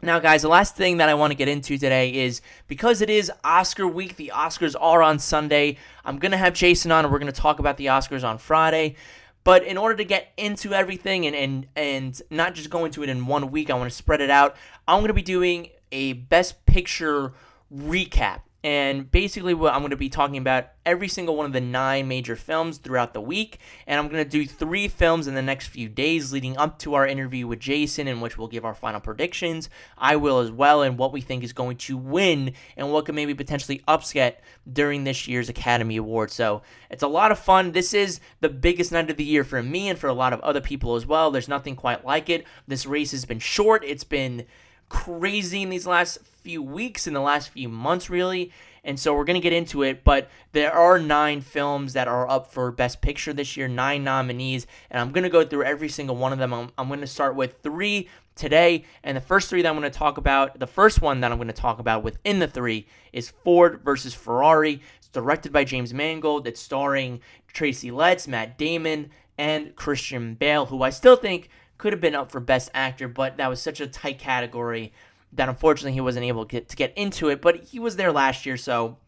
Now, 0.00 0.20
guys, 0.20 0.42
the 0.42 0.48
last 0.48 0.76
thing 0.76 0.98
that 0.98 1.08
I 1.08 1.14
want 1.14 1.32
to 1.32 1.36
get 1.36 1.48
into 1.48 1.76
today 1.76 2.14
is 2.14 2.40
because 2.68 3.00
it 3.00 3.10
is 3.10 3.32
Oscar 3.42 3.86
week, 3.86 4.14
the 4.14 4.30
Oscars 4.32 4.76
are 4.80 5.02
on 5.02 5.18
Sunday. 5.18 5.76
I'm 6.04 6.20
going 6.20 6.30
to 6.30 6.38
have 6.38 6.54
Jason 6.54 6.92
on 6.92 7.04
and 7.04 7.12
we're 7.12 7.18
going 7.18 7.32
to 7.32 7.40
talk 7.40 7.58
about 7.58 7.78
the 7.78 7.86
Oscars 7.86 8.22
on 8.22 8.38
Friday. 8.38 8.94
But 9.42 9.64
in 9.64 9.76
order 9.76 9.96
to 9.96 10.04
get 10.04 10.32
into 10.36 10.72
everything 10.72 11.26
and, 11.26 11.34
and, 11.34 11.66
and 11.74 12.22
not 12.30 12.54
just 12.54 12.70
go 12.70 12.84
into 12.84 13.02
it 13.02 13.08
in 13.08 13.26
one 13.26 13.50
week, 13.50 13.70
I 13.70 13.74
want 13.74 13.90
to 13.90 13.96
spread 13.96 14.20
it 14.20 14.30
out. 14.30 14.54
I'm 14.86 15.00
going 15.00 15.08
to 15.08 15.14
be 15.14 15.22
doing 15.22 15.70
a 15.90 16.12
Best 16.12 16.64
Picture 16.64 17.32
recap. 17.74 18.42
And 18.64 19.08
basically, 19.08 19.54
what 19.54 19.72
I'm 19.72 19.80
going 19.80 19.90
to 19.90 19.96
be 19.96 20.08
talking 20.08 20.36
about 20.36 20.70
every 20.84 21.06
single 21.06 21.36
one 21.36 21.46
of 21.46 21.52
the 21.52 21.60
nine 21.60 22.08
major 22.08 22.34
films 22.34 22.78
throughout 22.78 23.14
the 23.14 23.20
week. 23.20 23.58
And 23.86 24.00
I'm 24.00 24.08
going 24.08 24.24
to 24.24 24.28
do 24.28 24.46
three 24.46 24.88
films 24.88 25.28
in 25.28 25.34
the 25.34 25.42
next 25.42 25.68
few 25.68 25.88
days 25.88 26.32
leading 26.32 26.56
up 26.56 26.78
to 26.80 26.94
our 26.94 27.06
interview 27.06 27.46
with 27.46 27.60
Jason, 27.60 28.08
in 28.08 28.20
which 28.20 28.36
we'll 28.36 28.48
give 28.48 28.64
our 28.64 28.74
final 28.74 29.00
predictions. 29.00 29.70
I 29.96 30.16
will 30.16 30.40
as 30.40 30.50
well, 30.50 30.82
and 30.82 30.98
what 30.98 31.12
we 31.12 31.20
think 31.20 31.44
is 31.44 31.52
going 31.52 31.76
to 31.76 31.96
win 31.96 32.52
and 32.76 32.90
what 32.90 33.04
could 33.04 33.14
maybe 33.14 33.34
potentially 33.34 33.82
upset 33.86 34.42
during 34.70 35.04
this 35.04 35.28
year's 35.28 35.48
Academy 35.48 35.96
Award. 35.96 36.32
So 36.32 36.62
it's 36.90 37.04
a 37.04 37.08
lot 37.08 37.30
of 37.30 37.38
fun. 37.38 37.72
This 37.72 37.94
is 37.94 38.18
the 38.40 38.48
biggest 38.48 38.90
night 38.90 39.08
of 39.08 39.16
the 39.16 39.24
year 39.24 39.44
for 39.44 39.62
me 39.62 39.88
and 39.88 39.98
for 39.98 40.08
a 40.08 40.14
lot 40.14 40.32
of 40.32 40.40
other 40.40 40.60
people 40.60 40.96
as 40.96 41.06
well. 41.06 41.30
There's 41.30 41.48
nothing 41.48 41.76
quite 41.76 42.04
like 42.04 42.28
it. 42.28 42.44
This 42.66 42.86
race 42.86 43.12
has 43.12 43.24
been 43.24 43.38
short, 43.38 43.84
it's 43.84 44.04
been 44.04 44.46
crazy 44.88 45.62
in 45.62 45.70
these 45.70 45.86
last 45.86 46.18
few 46.42 46.62
weeks, 46.62 47.06
in 47.06 47.14
the 47.14 47.20
last 47.20 47.50
few 47.50 47.68
months, 47.68 48.08
really. 48.08 48.52
And 48.84 48.98
so 48.98 49.14
we're 49.14 49.24
going 49.24 49.34
to 49.34 49.40
get 49.40 49.52
into 49.52 49.82
it, 49.82 50.02
but 50.02 50.30
there 50.52 50.72
are 50.72 50.98
nine 50.98 51.42
films 51.42 51.92
that 51.92 52.08
are 52.08 52.30
up 52.30 52.50
for 52.50 52.70
Best 52.70 53.02
Picture 53.02 53.32
this 53.32 53.56
year, 53.56 53.68
nine 53.68 54.02
nominees, 54.02 54.66
and 54.90 55.00
I'm 55.00 55.12
going 55.12 55.24
to 55.24 55.30
go 55.30 55.44
through 55.44 55.64
every 55.64 55.88
single 55.88 56.16
one 56.16 56.32
of 56.32 56.38
them. 56.38 56.54
I'm, 56.54 56.70
I'm 56.78 56.88
going 56.88 57.00
to 57.00 57.06
start 57.06 57.34
with 57.34 57.60
three 57.62 58.08
today, 58.34 58.84
and 59.02 59.16
the 59.16 59.20
first 59.20 59.50
three 59.50 59.60
that 59.60 59.68
I'm 59.68 59.78
going 59.78 59.90
to 59.90 59.98
talk 59.98 60.16
about, 60.16 60.58
the 60.58 60.66
first 60.66 61.02
one 61.02 61.20
that 61.20 61.30
I'm 61.30 61.38
going 61.38 61.48
to 61.48 61.52
talk 61.54 61.78
about 61.78 62.02
within 62.02 62.38
the 62.38 62.48
three 62.48 62.86
is 63.12 63.28
Ford 63.28 63.80
versus 63.84 64.14
Ferrari. 64.14 64.80
It's 64.96 65.08
directed 65.08 65.52
by 65.52 65.64
James 65.64 65.92
Mangold. 65.92 66.46
It's 66.46 66.60
starring 66.60 67.20
Tracy 67.52 67.90
Letts, 67.90 68.26
Matt 68.26 68.56
Damon, 68.56 69.10
and 69.36 69.76
Christian 69.76 70.34
Bale, 70.34 70.66
who 70.66 70.82
I 70.82 70.90
still 70.90 71.16
think 71.16 71.50
could 71.78 71.92
have 71.92 72.00
been 72.00 72.14
up 72.14 72.30
for 72.30 72.40
Best 72.40 72.70
Actor, 72.74 73.08
but 73.08 73.36
that 73.36 73.48
was 73.48 73.62
such 73.62 73.80
a 73.80 73.86
tight 73.86 74.18
category 74.18 74.92
that 75.32 75.48
unfortunately 75.48 75.92
he 75.92 76.00
wasn't 76.00 76.24
able 76.24 76.44
to 76.44 76.50
get, 76.50 76.68
to 76.68 76.76
get 76.76 76.92
into 76.96 77.28
it. 77.28 77.40
But 77.40 77.64
he 77.64 77.78
was 77.78 77.96
there 77.96 78.12
last 78.12 78.44
year, 78.44 78.56
so 78.56 78.98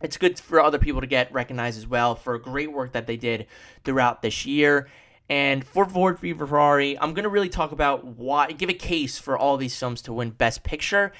it's 0.00 0.16
good 0.16 0.38
for 0.38 0.60
other 0.60 0.78
people 0.78 1.00
to 1.00 1.06
get 1.06 1.32
recognized 1.32 1.78
as 1.78 1.86
well 1.86 2.14
for 2.14 2.38
great 2.38 2.72
work 2.72 2.92
that 2.92 3.06
they 3.06 3.16
did 3.16 3.46
throughout 3.84 4.22
this 4.22 4.46
year. 4.46 4.88
And 5.28 5.64
for 5.64 5.84
Ford 5.84 6.18
v 6.18 6.32
Ferrari, 6.32 6.98
I'm 6.98 7.14
going 7.14 7.22
to 7.24 7.28
really 7.28 7.48
talk 7.48 7.72
about 7.72 8.04
why, 8.04 8.50
give 8.52 8.68
a 8.68 8.74
case 8.74 9.18
for 9.18 9.38
all 9.38 9.56
these 9.56 9.78
films 9.78 10.02
to 10.02 10.12
win 10.12 10.30
Best 10.30 10.64
Picture. 10.64 11.12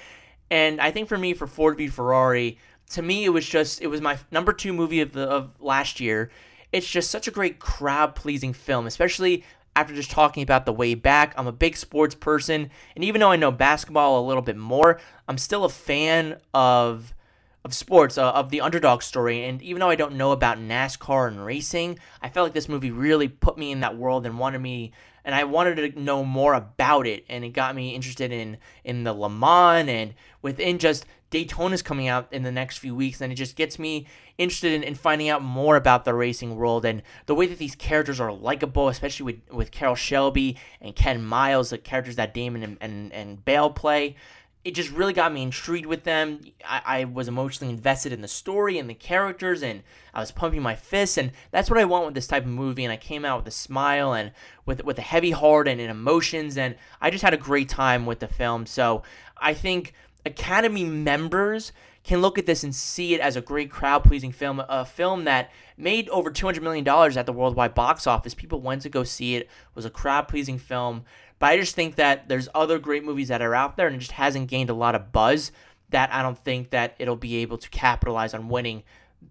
And 0.50 0.80
I 0.80 0.90
think 0.90 1.08
for 1.08 1.16
me, 1.16 1.32
for 1.32 1.46
Ford 1.46 1.76
v 1.76 1.86
Ferrari, 1.86 2.58
to 2.90 3.02
me, 3.02 3.24
it 3.24 3.28
was 3.28 3.48
just, 3.48 3.80
it 3.80 3.86
was 3.86 4.00
my 4.00 4.18
number 4.32 4.52
two 4.52 4.72
movie 4.72 5.00
of 5.00 5.12
the 5.12 5.22
of 5.28 5.52
last 5.60 6.00
year. 6.00 6.30
It's 6.72 6.88
just 6.88 7.10
such 7.10 7.28
a 7.28 7.30
great 7.30 7.58
crowd 7.60 8.14
pleasing 8.14 8.52
film, 8.52 8.86
especially 8.86 9.44
after 9.76 9.94
just 9.94 10.10
talking 10.10 10.42
about 10.42 10.66
the 10.66 10.72
way 10.72 10.94
back. 10.94 11.34
I'm 11.36 11.46
a 11.46 11.52
big 11.52 11.76
sports 11.76 12.14
person, 12.14 12.70
and 12.94 13.04
even 13.04 13.20
though 13.20 13.30
I 13.30 13.36
know 13.36 13.50
basketball 13.50 14.20
a 14.20 14.26
little 14.26 14.42
bit 14.42 14.56
more, 14.56 15.00
I'm 15.28 15.38
still 15.38 15.64
a 15.64 15.70
fan 15.70 16.38
of 16.54 17.14
of 17.62 17.74
sports, 17.74 18.16
uh, 18.16 18.30
of 18.30 18.48
the 18.48 18.62
underdog 18.62 19.02
story. 19.02 19.44
And 19.44 19.60
even 19.60 19.80
though 19.80 19.90
I 19.90 19.94
don't 19.94 20.14
know 20.14 20.32
about 20.32 20.56
NASCAR 20.56 21.28
and 21.28 21.44
racing, 21.44 21.98
I 22.22 22.30
felt 22.30 22.46
like 22.46 22.54
this 22.54 22.70
movie 22.70 22.90
really 22.90 23.28
put 23.28 23.58
me 23.58 23.70
in 23.70 23.80
that 23.80 23.98
world 23.98 24.24
and 24.24 24.38
wanted 24.38 24.60
me 24.60 24.92
and 25.24 25.34
I 25.34 25.44
wanted 25.44 25.94
to 25.94 26.00
know 26.00 26.24
more 26.24 26.54
about 26.54 27.06
it, 27.06 27.24
and 27.28 27.44
it 27.44 27.50
got 27.50 27.74
me 27.74 27.94
interested 27.94 28.32
in 28.32 28.56
in 28.84 29.04
the 29.04 29.12
Le 29.12 29.28
Mans 29.28 29.88
and 29.88 30.14
within 30.42 30.78
just 30.78 31.06
Daytona's 31.30 31.82
coming 31.82 32.08
out 32.08 32.28
in 32.32 32.42
the 32.42 32.52
next 32.52 32.78
few 32.78 32.94
weeks, 32.94 33.20
and 33.20 33.32
it 33.32 33.36
just 33.36 33.56
gets 33.56 33.78
me 33.78 34.06
interested 34.36 34.72
in, 34.72 34.82
in 34.82 34.94
finding 34.94 35.28
out 35.28 35.42
more 35.42 35.76
about 35.76 36.04
the 36.04 36.14
racing 36.14 36.56
world 36.56 36.84
and 36.84 37.02
the 37.26 37.34
way 37.34 37.46
that 37.46 37.58
these 37.58 37.74
characters 37.74 38.20
are 38.20 38.32
likable, 38.32 38.88
especially 38.88 39.24
with 39.24 39.40
with 39.50 39.70
Carroll 39.70 39.94
Shelby 39.94 40.56
and 40.80 40.96
Ken 40.96 41.24
Miles, 41.24 41.70
the 41.70 41.78
characters 41.78 42.16
that 42.16 42.34
Damon 42.34 42.62
and, 42.62 42.78
and, 42.80 43.12
and 43.12 43.44
Bale 43.44 43.70
play 43.70 44.16
it 44.62 44.74
just 44.74 44.90
really 44.90 45.14
got 45.14 45.32
me 45.32 45.42
intrigued 45.42 45.86
with 45.86 46.04
them. 46.04 46.40
I, 46.66 46.82
I, 46.84 47.04
was 47.04 47.28
emotionally 47.28 47.72
invested 47.72 48.12
in 48.12 48.20
the 48.20 48.28
story 48.28 48.78
and 48.78 48.90
the 48.90 48.94
characters, 48.94 49.62
and 49.62 49.82
I 50.12 50.20
was 50.20 50.32
pumping 50.32 50.60
my 50.60 50.74
fists, 50.74 51.16
and 51.16 51.32
that's 51.50 51.70
what 51.70 51.78
I 51.78 51.86
want 51.86 52.04
with 52.04 52.14
this 52.14 52.26
type 52.26 52.44
of 52.44 52.50
movie. 52.50 52.84
And 52.84 52.92
I 52.92 52.98
came 52.98 53.24
out 53.24 53.38
with 53.38 53.48
a 53.48 53.56
smile 53.56 54.12
and 54.12 54.32
with 54.66 54.84
with 54.84 54.98
a 54.98 55.02
heavy 55.02 55.30
heart 55.30 55.66
and, 55.66 55.80
and 55.80 55.90
emotions, 55.90 56.58
and 56.58 56.76
I 57.00 57.10
just 57.10 57.24
had 57.24 57.32
a 57.32 57.38
great 57.38 57.70
time 57.70 58.04
with 58.04 58.18
the 58.18 58.28
film. 58.28 58.66
So 58.66 59.02
I 59.38 59.54
think 59.54 59.94
Academy 60.24 60.84
members 60.84 61.72
can 62.02 62.20
look 62.20 62.38
at 62.38 62.46
this 62.46 62.64
and 62.64 62.74
see 62.74 63.14
it 63.14 63.20
as 63.20 63.36
a 63.36 63.40
great 63.40 63.70
crowd 63.70 64.04
pleasing 64.04 64.32
film, 64.32 64.62
a 64.68 64.84
film 64.84 65.24
that 65.24 65.50
made 65.76 66.08
over 66.08 66.30
$200 66.30 66.62
million 66.62 66.86
at 66.88 67.26
the 67.26 67.32
worldwide 67.32 67.74
box 67.74 68.06
office. 68.06 68.34
People 68.34 68.60
went 68.60 68.82
to 68.82 68.88
go 68.88 69.04
see 69.04 69.36
it, 69.36 69.48
was 69.74 69.84
a 69.84 69.90
crowd 69.90 70.28
pleasing 70.28 70.58
film. 70.58 71.04
But 71.38 71.50
I 71.50 71.56
just 71.58 71.74
think 71.74 71.96
that 71.96 72.28
there's 72.28 72.48
other 72.54 72.78
great 72.78 73.04
movies 73.04 73.28
that 73.28 73.42
are 73.42 73.54
out 73.54 73.76
there 73.76 73.86
and 73.86 73.96
it 73.96 74.00
just 74.00 74.12
hasn't 74.12 74.48
gained 74.48 74.70
a 74.70 74.74
lot 74.74 74.94
of 74.94 75.12
buzz 75.12 75.52
that 75.90 76.12
I 76.12 76.22
don't 76.22 76.38
think 76.38 76.70
that 76.70 76.94
it'll 76.98 77.16
be 77.16 77.36
able 77.36 77.58
to 77.58 77.68
capitalize 77.70 78.34
on 78.34 78.48
winning 78.48 78.82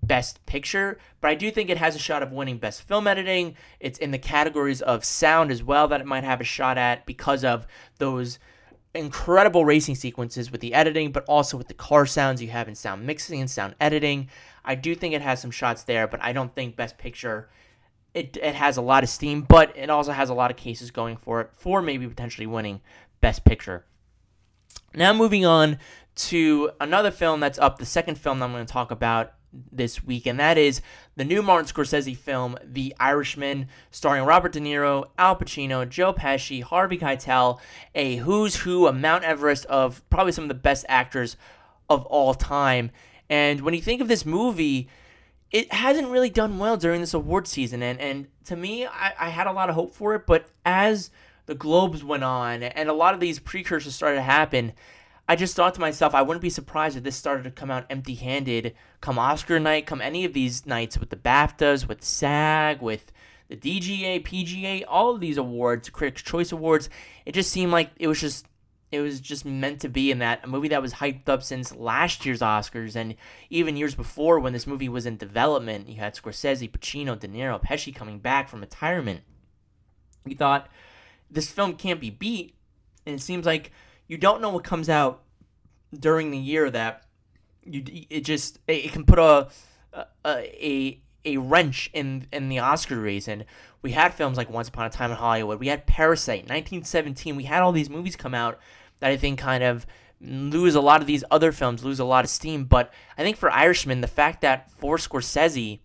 best 0.03 0.45
picture, 0.45 0.97
but 1.19 1.29
I 1.29 1.35
do 1.35 1.49
think 1.51 1.69
it 1.69 1.77
has 1.77 1.95
a 1.95 1.99
shot 1.99 2.21
of 2.21 2.31
winning 2.31 2.57
best 2.57 2.83
film 2.83 3.07
editing. 3.07 3.55
It's 3.79 3.97
in 3.97 4.11
the 4.11 4.19
categories 4.19 4.81
of 4.81 5.03
sound 5.03 5.51
as 5.51 5.63
well 5.63 5.87
that 5.87 6.01
it 6.01 6.05
might 6.05 6.23
have 6.23 6.41
a 6.41 6.45
shot 6.45 6.77
at 6.77 7.05
because 7.05 7.43
of 7.43 7.65
those 7.97 8.39
incredible 8.93 9.65
racing 9.65 9.95
sequences 9.95 10.51
with 10.51 10.61
the 10.61 10.73
editing, 10.73 11.11
but 11.11 11.25
also 11.25 11.57
with 11.57 11.67
the 11.67 11.73
car 11.73 12.05
sounds 12.05 12.41
you 12.41 12.49
have 12.49 12.67
in 12.67 12.75
sound 12.75 13.05
mixing 13.05 13.39
and 13.39 13.49
sound 13.49 13.75
editing. 13.79 14.29
I 14.65 14.75
do 14.75 14.95
think 14.95 15.13
it 15.13 15.21
has 15.21 15.41
some 15.41 15.51
shots 15.51 15.83
there, 15.83 16.07
but 16.07 16.23
I 16.23 16.33
don't 16.33 16.53
think 16.55 16.75
best 16.75 16.97
picture 16.97 17.49
it, 18.13 18.37
it 18.41 18.55
has 18.55 18.77
a 18.77 18.81
lot 18.81 19.03
of 19.03 19.09
steam, 19.09 19.41
but 19.41 19.75
it 19.75 19.89
also 19.89 20.11
has 20.11 20.29
a 20.29 20.33
lot 20.33 20.51
of 20.51 20.57
cases 20.57 20.91
going 20.91 21.17
for 21.17 21.41
it 21.41 21.49
for 21.53 21.81
maybe 21.81 22.07
potentially 22.07 22.47
winning 22.47 22.81
Best 23.21 23.45
Picture. 23.45 23.85
Now, 24.95 25.13
moving 25.13 25.45
on 25.45 25.77
to 26.15 26.71
another 26.79 27.11
film 27.11 27.39
that's 27.39 27.59
up, 27.59 27.77
the 27.77 27.85
second 27.85 28.15
film 28.15 28.39
that 28.39 28.45
I'm 28.45 28.51
going 28.51 28.65
to 28.65 28.71
talk 28.71 28.91
about 28.91 29.33
this 29.51 30.03
week, 30.03 30.25
and 30.25 30.39
that 30.39 30.57
is 30.57 30.81
the 31.15 31.25
new 31.25 31.41
Martin 31.41 31.67
Scorsese 31.67 32.15
film, 32.15 32.57
The 32.63 32.93
Irishman, 32.99 33.67
starring 33.91 34.25
Robert 34.25 34.51
De 34.51 34.59
Niro, 34.59 35.05
Al 35.17 35.35
Pacino, 35.35 35.87
Joe 35.87 36.13
Pesci, 36.13 36.61
Harvey 36.61 36.97
Keitel, 36.97 37.59
a 37.95 38.17
who's 38.17 38.57
who, 38.57 38.87
a 38.87 38.93
Mount 38.93 39.23
Everest 39.23 39.65
of 39.65 40.07
probably 40.09 40.31
some 40.31 40.43
of 40.43 40.49
the 40.49 40.53
best 40.53 40.85
actors 40.87 41.35
of 41.89 42.05
all 42.05 42.33
time. 42.33 42.91
And 43.29 43.61
when 43.61 43.73
you 43.73 43.81
think 43.81 44.01
of 44.01 44.07
this 44.07 44.25
movie, 44.25 44.87
it 45.51 45.73
hasn't 45.73 46.09
really 46.09 46.29
done 46.29 46.59
well 46.59 46.77
during 46.77 47.01
this 47.01 47.13
award 47.13 47.47
season. 47.47 47.81
And, 47.81 47.99
and 47.99 48.27
to 48.45 48.55
me, 48.55 48.85
I, 48.85 49.13
I 49.19 49.29
had 49.29 49.47
a 49.47 49.51
lot 49.51 49.69
of 49.69 49.75
hope 49.75 49.93
for 49.93 50.15
it. 50.15 50.25
But 50.27 50.47
as 50.65 51.09
the 51.47 51.55
Globes 51.55 52.03
went 52.03 52.23
on 52.23 52.61
and 52.63 52.89
a 52.89 52.93
lot 52.93 53.13
of 53.13 53.19
these 53.19 53.39
precursors 53.39 53.95
started 53.95 54.17
to 54.17 54.23
happen, 54.23 54.73
I 55.29 55.35
just 55.35 55.55
thought 55.55 55.75
to 55.75 55.79
myself, 55.79 56.15
I 56.15 56.23
wouldn't 56.23 56.41
be 56.41 56.49
surprised 56.49 56.97
if 56.97 57.03
this 57.03 57.15
started 57.15 57.43
to 57.43 57.51
come 57.51 57.69
out 57.69 57.85
empty 57.87 58.15
handed 58.15 58.73
come 58.99 59.19
Oscar 59.19 59.59
night, 59.59 59.85
come 59.85 60.01
any 60.01 60.25
of 60.25 60.33
these 60.33 60.65
nights 60.65 60.97
with 60.97 61.11
the 61.11 61.15
BAFTAs, 61.15 61.87
with 61.87 62.03
SAG, 62.03 62.81
with 62.81 63.11
the 63.47 63.55
DGA, 63.55 64.25
PGA, 64.25 64.83
all 64.87 65.13
of 65.13 65.21
these 65.21 65.37
awards, 65.37 65.87
Critics' 65.91 66.23
Choice 66.23 66.51
Awards. 66.51 66.89
It 67.27 67.33
just 67.33 67.51
seemed 67.51 67.71
like 67.71 67.91
it 67.97 68.07
was 68.07 68.19
just 68.19 68.47
it 68.91 69.01
was 69.01 69.19
just 69.19 69.45
meant 69.45 69.81
to 69.81 69.87
be 69.87 70.09
in 70.09 70.17
that 70.17 70.43
a 70.43 70.47
movie 70.47 70.69
that 70.69 70.81
was 70.81 70.93
hyped 70.93 71.29
up 71.29 71.43
since 71.43 71.75
last 71.75 72.25
year's 72.25 72.39
Oscars 72.39 72.95
and 72.95 73.13
even 73.51 73.77
years 73.77 73.93
before 73.93 74.39
when 74.39 74.53
this 74.53 74.65
movie 74.65 74.89
was 74.89 75.05
in 75.05 75.15
development. 75.15 75.89
You 75.89 75.97
had 75.97 76.15
Scorsese, 76.15 76.71
Pacino, 76.71 77.19
De 77.19 77.27
Niro, 77.27 77.63
Pesci 77.63 77.93
coming 77.93 78.17
back 78.17 78.49
from 78.49 78.61
retirement. 78.61 79.21
You 80.25 80.35
thought 80.35 80.69
this 81.29 81.51
film 81.51 81.73
can't 81.73 82.01
be 82.01 82.09
beat, 82.09 82.55
and 83.05 83.13
it 83.13 83.21
seems 83.21 83.45
like 83.45 83.71
you 84.09 84.17
don't 84.17 84.41
know 84.41 84.49
what 84.49 84.65
comes 84.65 84.89
out 84.89 85.23
during 85.97 86.31
the 86.31 86.37
year 86.37 86.69
that 86.69 87.05
you 87.63 87.81
it 88.09 88.21
just 88.21 88.59
it 88.67 88.91
can 88.91 89.05
put 89.05 89.19
a 89.19 89.47
a 90.25 91.01
a 91.25 91.37
wrench 91.37 91.89
in 91.93 92.27
in 92.33 92.49
the 92.49 92.59
Oscar 92.59 92.99
race. 92.99 93.27
And 93.27 93.45
we 93.81 93.91
had 93.91 94.13
films 94.13 94.35
like 94.35 94.49
Once 94.49 94.67
Upon 94.67 94.85
a 94.85 94.89
Time 94.89 95.11
in 95.11 95.17
Hollywood. 95.17 95.59
We 95.59 95.67
had 95.67 95.85
Parasite, 95.85 96.41
1917. 96.41 97.35
We 97.35 97.43
had 97.43 97.61
all 97.61 97.71
these 97.71 97.89
movies 97.89 98.15
come 98.15 98.33
out 98.33 98.59
that 98.99 99.11
I 99.11 99.17
think 99.17 99.39
kind 99.39 99.63
of 99.63 99.85
lose 100.19 100.75
a 100.75 100.81
lot 100.81 100.99
of 100.99 101.07
these 101.07 101.23
other 101.31 101.51
films, 101.53 101.85
lose 101.85 101.99
a 101.99 102.05
lot 102.05 102.25
of 102.25 102.29
steam. 102.29 102.65
But 102.65 102.91
I 103.17 103.23
think 103.23 103.37
for 103.37 103.51
Irishman, 103.51 104.01
the 104.01 104.07
fact 104.07 104.41
that 104.41 104.69
for 104.71 104.97
Scorsese, 104.97 105.79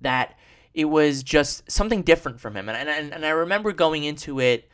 that 0.00 0.34
it 0.72 0.86
was 0.86 1.22
just 1.22 1.70
something 1.70 2.02
different 2.02 2.40
from 2.40 2.56
him. 2.56 2.68
And, 2.68 2.88
and, 2.88 3.12
and 3.12 3.26
I 3.26 3.30
remember 3.30 3.72
going 3.72 4.04
into 4.04 4.40
it 4.40 4.70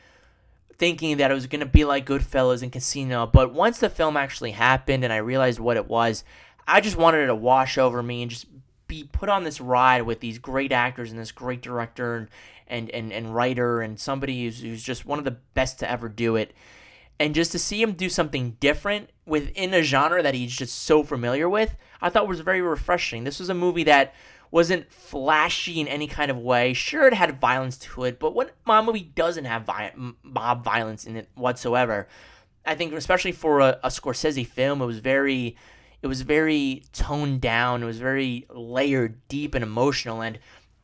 thinking 0.79 1.17
that 1.17 1.31
it 1.31 1.35
was 1.35 1.47
going 1.47 1.61
to 1.61 1.67
be 1.67 1.85
like 1.85 2.07
Goodfellas 2.07 2.63
and 2.63 2.73
Casino. 2.73 3.27
But 3.27 3.53
once 3.53 3.79
the 3.79 3.91
film 3.91 4.17
actually 4.17 4.53
happened 4.53 5.05
and 5.05 5.13
I 5.13 5.19
realized 5.19 5.59
what 5.59 5.77
it 5.77 5.89
was, 5.89 6.25
I 6.67 6.81
just 6.81 6.97
wanted 6.97 7.25
it 7.25 7.27
to 7.27 7.35
wash 7.35 7.79
over 7.79 8.03
me 8.03 8.23
and 8.23 8.31
just 8.31 8.47
be 8.89 9.05
put 9.05 9.29
on 9.29 9.45
this 9.45 9.61
ride 9.61 10.03
with 10.03 10.21
these 10.21 10.39
great 10.39 10.73
actors 10.73 11.11
and 11.11 11.19
this 11.19 11.33
great 11.33 11.63
director 11.63 12.29
and 12.69 12.91
and, 12.91 13.13
and, 13.13 13.33
writer 13.33 13.81
and 13.81 13.99
somebody 13.99 14.45
who's, 14.45 14.61
who's 14.61 14.83
just 14.83 15.07
one 15.07 15.21
of 15.21 15.25
the 15.25 15.37
best 15.55 15.79
to 15.79 15.89
ever 15.89 16.09
do 16.09 16.35
it. 16.35 16.53
And 17.19 17.33
just 17.33 17.53
to 17.53 17.61
see 17.61 17.81
him 17.81 17.93
do 17.93 18.09
something 18.09 18.57
different 18.59 19.11
within 19.25 19.73
a 19.73 19.83
genre 19.83 20.21
that 20.21 20.35
he's 20.35 20.55
just 20.55 20.83
so 20.83 21.05
familiar 21.05 21.49
with, 21.49 21.77
I 22.03 22.11
thought 22.11 22.27
was 22.27 22.41
very 22.41 22.61
refreshing. 22.61 23.23
This 23.23 23.39
was 23.39 23.49
a 23.49 23.55
movie 23.55 23.85
that 23.85 24.15
wasn't 24.51 24.93
flashy 24.93 25.81
in 25.81 25.89
any 25.89 26.07
kind 26.07 26.31
of 26.31 26.39
way. 26.39 26.73
Sure, 26.73 27.07
it 27.07 27.15
had 27.15 27.41
violence 27.41 27.77
to 27.79 28.05
it, 28.05 28.19
but 28.19 28.35
what 28.35 28.53
mob 28.65 28.85
movie 28.85 29.13
doesn't 29.15 29.45
have 29.45 29.65
vi- 29.65 29.93
mob 30.23 30.65
violence 30.65 31.05
in 31.05 31.17
it 31.17 31.29
whatsoever? 31.35 32.09
I 32.65 32.75
think, 32.75 32.93
especially 32.93 33.33
for 33.33 33.61
a, 33.61 33.79
a 33.85 33.89
Scorsese 33.89 34.47
film, 34.47 34.83
it 34.83 34.87
was 34.87 34.99
very, 34.99 35.57
it 36.03 36.07
was 36.07 36.23
very 36.23 36.83
toned 36.93 37.41
down. 37.41 37.83
It 37.83 37.87
was 37.87 37.99
very 37.99 38.47
layered, 38.51 39.21
deep, 39.29 39.55
and 39.55 39.63
emotional. 39.63 40.21
And 40.21 40.39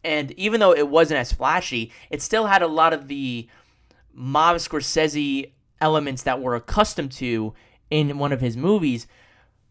and 0.05 0.33
even 0.33 0.61
though 0.61 0.75
it 0.75 0.89
wasn't 0.89 1.21
as 1.21 1.33
flashy, 1.33 1.93
it 2.11 2.23
still 2.23 2.47
had 2.47 2.63
a 2.63 2.67
lot 2.67 2.93
of 2.93 3.09
the 3.09 3.49
mob 4.13 4.57
Scorsese 4.57 5.51
elements 5.81 6.23
that 6.23 6.41
we're 6.41 6.55
accustomed 6.55 7.13
to 7.13 7.55
in 7.91 8.19
one 8.19 8.33
of 8.33 8.41
his 8.41 8.57
movies. 8.57 9.07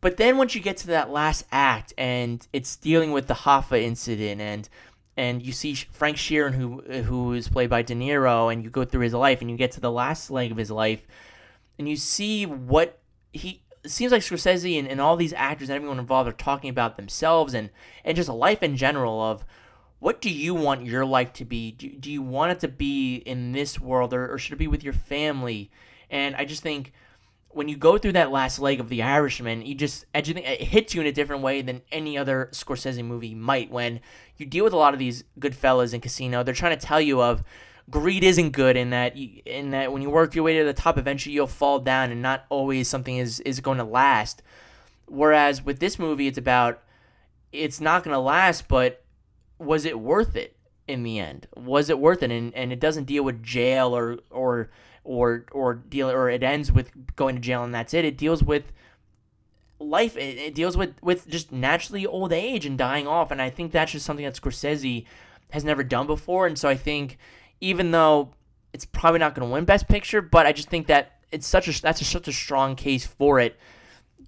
But 0.01 0.17
then 0.17 0.37
once 0.37 0.55
you 0.55 0.61
get 0.61 0.77
to 0.77 0.87
that 0.87 1.11
last 1.11 1.45
act 1.51 1.93
and 1.97 2.45
it's 2.51 2.75
dealing 2.75 3.11
with 3.11 3.27
the 3.27 3.33
Hoffa 3.33 3.81
incident 3.81 4.41
and 4.41 4.67
and 5.17 5.43
you 5.45 5.51
see 5.51 5.75
Frank 5.75 6.17
Sheeran 6.17 6.53
who 6.53 6.81
who 7.03 7.33
is 7.33 7.47
played 7.47 7.69
by 7.69 7.83
De 7.83 7.93
Niro 7.93 8.51
and 8.51 8.63
you 8.63 8.69
go 8.69 8.83
through 8.83 9.01
his 9.01 9.13
life 9.13 9.41
and 9.41 9.51
you 9.51 9.57
get 9.57 9.71
to 9.73 9.79
the 9.79 9.91
last 9.91 10.31
leg 10.31 10.51
of 10.51 10.57
his 10.57 10.71
life 10.71 11.05
and 11.77 11.87
you 11.87 11.95
see 11.95 12.45
what 12.45 12.99
he 13.31 13.61
seems 13.85 14.11
like 14.11 14.21
Scorsese 14.21 14.77
and, 14.77 14.87
and 14.87 14.99
all 14.99 15.15
these 15.15 15.33
actors 15.33 15.69
and 15.69 15.75
everyone 15.75 15.99
involved 15.99 16.29
are 16.29 16.33
talking 16.33 16.69
about 16.69 16.97
themselves 16.97 17.53
and 17.53 17.69
and 18.03 18.17
just 18.17 18.29
life 18.29 18.63
in 18.63 18.75
general 18.75 19.21
of 19.21 19.45
what 20.01 20.19
do 20.19 20.31
you 20.31 20.55
want 20.55 20.83
your 20.83 21.05
life 21.05 21.31
to 21.33 21.45
be? 21.45 21.73
Do, 21.73 21.87
do 21.87 22.11
you 22.11 22.23
want 22.23 22.53
it 22.53 22.59
to 22.61 22.67
be 22.67 23.17
in 23.17 23.51
this 23.51 23.79
world 23.79 24.15
or, 24.15 24.33
or 24.33 24.39
should 24.39 24.53
it 24.53 24.57
be 24.57 24.67
with 24.67 24.83
your 24.83 24.93
family? 24.93 25.69
And 26.09 26.35
I 26.35 26.43
just 26.43 26.63
think 26.63 26.91
when 27.53 27.67
you 27.67 27.77
go 27.77 27.97
through 27.97 28.13
that 28.13 28.31
last 28.31 28.59
leg 28.59 28.79
of 28.79 28.89
The 28.89 29.01
Irishman, 29.01 29.65
you 29.65 29.75
just 29.75 30.05
it 30.13 30.37
hits 30.61 30.93
you 30.93 31.01
in 31.01 31.07
a 31.07 31.11
different 31.11 31.41
way 31.41 31.61
than 31.61 31.81
any 31.91 32.17
other 32.17 32.49
Scorsese 32.51 33.03
movie 33.03 33.35
might. 33.35 33.71
When 33.71 33.99
you 34.37 34.45
deal 34.45 34.63
with 34.63 34.73
a 34.73 34.77
lot 34.77 34.93
of 34.93 34.99
these 34.99 35.23
good 35.39 35.55
fellas 35.55 35.93
in 35.93 36.01
Casino, 36.01 36.43
they're 36.43 36.53
trying 36.53 36.77
to 36.77 36.85
tell 36.85 37.01
you 37.01 37.21
of 37.21 37.43
greed 37.89 38.23
isn't 38.23 38.51
good, 38.51 38.77
in 38.77 38.89
that 38.91 39.15
you, 39.17 39.41
in 39.45 39.71
that 39.71 39.91
when 39.91 40.01
you 40.01 40.09
work 40.09 40.33
your 40.33 40.43
way 40.43 40.57
to 40.57 40.63
the 40.63 40.73
top, 40.73 40.97
eventually 40.97 41.35
you'll 41.35 41.47
fall 41.47 41.79
down, 41.79 42.11
and 42.11 42.21
not 42.21 42.45
always 42.49 42.87
something 42.87 43.17
is 43.17 43.39
is 43.41 43.59
going 43.59 43.77
to 43.77 43.83
last. 43.83 44.41
Whereas 45.07 45.63
with 45.63 45.79
this 45.79 45.99
movie, 45.99 46.27
it's 46.27 46.37
about 46.37 46.81
it's 47.51 47.81
not 47.81 48.03
going 48.03 48.13
to 48.13 48.19
last, 48.19 48.67
but 48.67 49.03
was 49.59 49.85
it 49.85 49.99
worth 49.99 50.35
it 50.35 50.55
in 50.87 51.03
the 51.03 51.19
end? 51.19 51.47
Was 51.55 51.89
it 51.89 51.99
worth 51.99 52.23
it? 52.23 52.31
And 52.31 52.53
and 52.55 52.71
it 52.71 52.79
doesn't 52.79 53.05
deal 53.05 53.23
with 53.23 53.43
jail 53.43 53.95
or 53.95 54.19
or 54.29 54.69
or 55.03 55.45
or 55.51 55.73
deal 55.73 56.09
or 56.09 56.29
it 56.29 56.43
ends 56.43 56.71
with 56.71 56.91
going 57.15 57.35
to 57.35 57.41
jail 57.41 57.63
and 57.63 57.73
that's 57.73 57.93
it. 57.93 58.05
It 58.05 58.17
deals 58.17 58.43
with 58.43 58.71
life. 59.79 60.15
It, 60.15 60.37
it 60.37 60.55
deals 60.55 60.77
with 60.77 60.95
with 61.01 61.27
just 61.27 61.51
naturally 61.51 62.05
old 62.05 62.31
age 62.31 62.65
and 62.65 62.77
dying 62.77 63.07
off. 63.07 63.31
And 63.31 63.41
I 63.41 63.49
think 63.49 63.71
that's 63.71 63.91
just 63.91 64.05
something 64.05 64.25
that 64.25 64.35
Scorsese 64.35 65.05
has 65.51 65.63
never 65.63 65.83
done 65.83 66.07
before. 66.07 66.47
And 66.47 66.57
so 66.57 66.69
I 66.69 66.75
think 66.75 67.17
even 67.59 67.91
though 67.91 68.33
it's 68.73 68.85
probably 68.85 69.19
not 69.19 69.35
going 69.35 69.47
to 69.47 69.53
win 69.53 69.65
Best 69.65 69.87
Picture, 69.87 70.21
but 70.21 70.45
I 70.45 70.53
just 70.53 70.69
think 70.69 70.87
that 70.87 71.19
it's 71.31 71.47
such 71.47 71.67
a 71.67 71.81
that's 71.81 72.01
a, 72.01 72.05
such 72.05 72.27
a 72.27 72.33
strong 72.33 72.75
case 72.75 73.05
for 73.05 73.39
it 73.39 73.57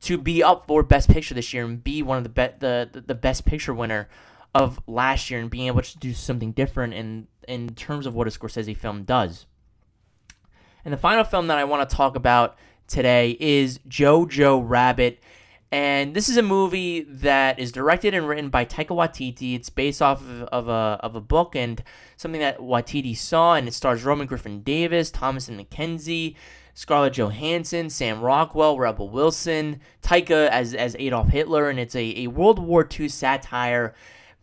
to 0.02 0.18
be 0.18 0.44
up 0.44 0.68
for 0.68 0.84
Best 0.84 1.10
Picture 1.10 1.34
this 1.34 1.54
year 1.54 1.66
and 1.66 1.84
be 1.84 2.02
one 2.02 2.18
of 2.18 2.24
the 2.24 2.30
be- 2.30 2.58
the, 2.60 3.04
the 3.06 3.16
Best 3.16 3.46
Picture 3.46 3.74
winner 3.74 4.10
of 4.54 4.80
last 4.86 5.32
year 5.32 5.40
and 5.40 5.50
being 5.50 5.68
able 5.68 5.82
to 5.82 5.98
do 5.98 6.14
something 6.14 6.52
different 6.52 6.94
in 6.94 7.28
in 7.48 7.70
terms 7.70 8.06
of 8.06 8.16
what 8.16 8.28
a 8.28 8.32
Scorsese 8.32 8.76
film 8.76 9.04
does. 9.04 9.46
And 10.86 10.94
the 10.94 10.98
final 10.98 11.24
film 11.24 11.48
that 11.48 11.58
I 11.58 11.64
want 11.64 11.88
to 11.90 11.96
talk 11.96 12.16
about 12.16 12.58
today 12.88 13.38
is 13.40 13.80
Jojo 13.88 14.62
Rabbit. 14.64 15.20
And 15.72 16.14
this 16.14 16.30
is 16.30 16.38
a 16.38 16.44
movie 16.44 17.02
that 17.02 17.58
is 17.58 17.72
directed 17.72 18.14
and 18.14 18.28
written 18.28 18.50
by 18.50 18.64
Taika 18.64 18.90
Waititi. 18.90 19.56
It's 19.56 19.70
based 19.70 20.02
off 20.02 20.22
of, 20.22 20.44
of, 20.44 20.68
a, 20.68 21.00
of 21.02 21.16
a 21.16 21.22
book 21.22 21.56
and 21.56 21.82
something 22.16 22.42
that 22.42 22.60
Waititi 22.60 23.18
saw, 23.18 23.56
and 23.56 23.68
it 23.68 23.74
stars 23.74 24.04
Roman 24.04 24.28
Griffin 24.28 24.62
Davis, 24.62 25.10
Thomasin 25.10 25.60
McKenzie, 25.60 26.36
Scarlett 26.76 27.14
Johansson, 27.14 27.90
Sam 27.90 28.22
Rockwell, 28.22 28.78
Rebel 28.78 29.10
Wilson, 29.10 29.80
Taika 30.04 30.48
as, 30.50 30.76
as 30.76 30.96
Adolf 31.00 31.30
Hitler, 31.30 31.70
and 31.70 31.80
it's 31.80 31.96
a, 31.96 32.20
a 32.20 32.28
World 32.28 32.60
War 32.60 32.88
II 32.88 33.10
satire 33.10 33.96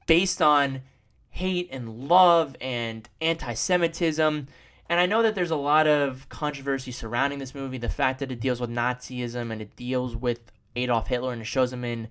based 0.07 0.41
on 0.43 0.83
hate 1.31 1.69
and 1.71 2.09
love 2.09 2.57
and 2.61 3.09
anti 3.21 3.55
Semitism. 3.55 4.49
And 4.91 4.99
I 4.99 5.07
know 5.07 5.23
that 5.23 5.37
there's 5.37 5.53
a 5.53 5.57
lot 5.57 5.87
of 5.87 6.29
controversy 6.29 6.91
surrounding 6.91 7.39
this 7.39 7.55
movie. 7.55 7.79
The 7.79 7.89
fact 7.89 8.19
that 8.19 8.33
it 8.33 8.41
deals 8.41 8.61
with 8.61 8.71
Nazism 8.71 9.53
and 9.53 9.63
it 9.63 9.77
deals 9.77 10.17
with 10.17 10.41
Adolf 10.75 11.07
Hitler 11.07 11.33
and 11.33 11.43
it 11.43 11.45
shows 11.45 11.73
him 11.73 11.85
in 11.85 12.09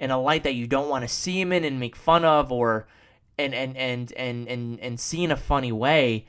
in 0.00 0.10
a 0.10 0.20
light 0.20 0.42
that 0.42 0.54
you 0.54 0.66
don't 0.66 0.88
want 0.88 1.02
to 1.02 1.08
see 1.08 1.40
him 1.40 1.52
in 1.52 1.62
and 1.62 1.78
make 1.78 1.94
fun 1.94 2.24
of 2.24 2.50
or 2.50 2.88
and 3.38 3.54
and 3.54 3.76
and 3.76 4.12
and 4.14 4.48
and, 4.48 4.80
and 4.80 4.98
see 4.98 5.22
in 5.22 5.30
a 5.30 5.36
funny 5.36 5.70
way. 5.70 6.26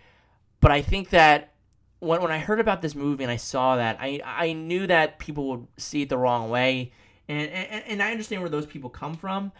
But 0.62 0.70
I 0.70 0.84
think 0.84 1.10
that 1.10 1.54
when 1.98 2.22
when 2.22 2.32
I 2.32 2.38
heard 2.38 2.60
about 2.60 2.84
this 2.84 2.94
movie 2.94 3.24
and 3.24 3.32
I 3.32 3.38
saw 3.38 3.76
that, 3.76 3.98
I 4.00 4.22
I 4.24 4.54
knew 4.54 4.86
that 4.86 5.18
people 5.18 5.48
would 5.50 5.68
see 5.78 6.04
it 6.04 6.10
the 6.10 6.20
wrong 6.20 6.52
way. 6.52 6.92
And, 7.28 7.50
and, 7.50 7.84
and 7.88 8.04
I 8.04 8.12
understand 8.12 8.44
where 8.44 8.50
those 8.50 8.68
people 8.68 8.92
come 8.92 9.16
from. 9.16 9.54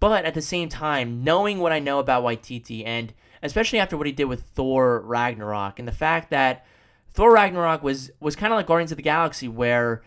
But 0.00 0.24
at 0.24 0.34
the 0.34 0.42
same 0.42 0.68
time, 0.68 1.22
knowing 1.22 1.60
what 1.60 1.70
I 1.70 1.78
know 1.78 2.00
about 2.00 2.24
Waititi 2.24 2.82
and 2.84 3.12
especially 3.42 3.78
after 3.78 3.96
what 3.96 4.06
he 4.06 4.12
did 4.12 4.24
with 4.24 4.42
Thor 4.54 5.00
Ragnarok 5.00 5.78
and 5.78 5.88
the 5.88 5.92
fact 5.92 6.30
that 6.30 6.64
Thor 7.12 7.32
Ragnarok 7.32 7.82
was 7.82 8.10
was 8.20 8.36
kind 8.36 8.52
of 8.52 8.56
like 8.56 8.66
Guardians 8.66 8.92
of 8.92 8.96
the 8.96 9.02
Galaxy 9.02 9.48
where 9.48 10.02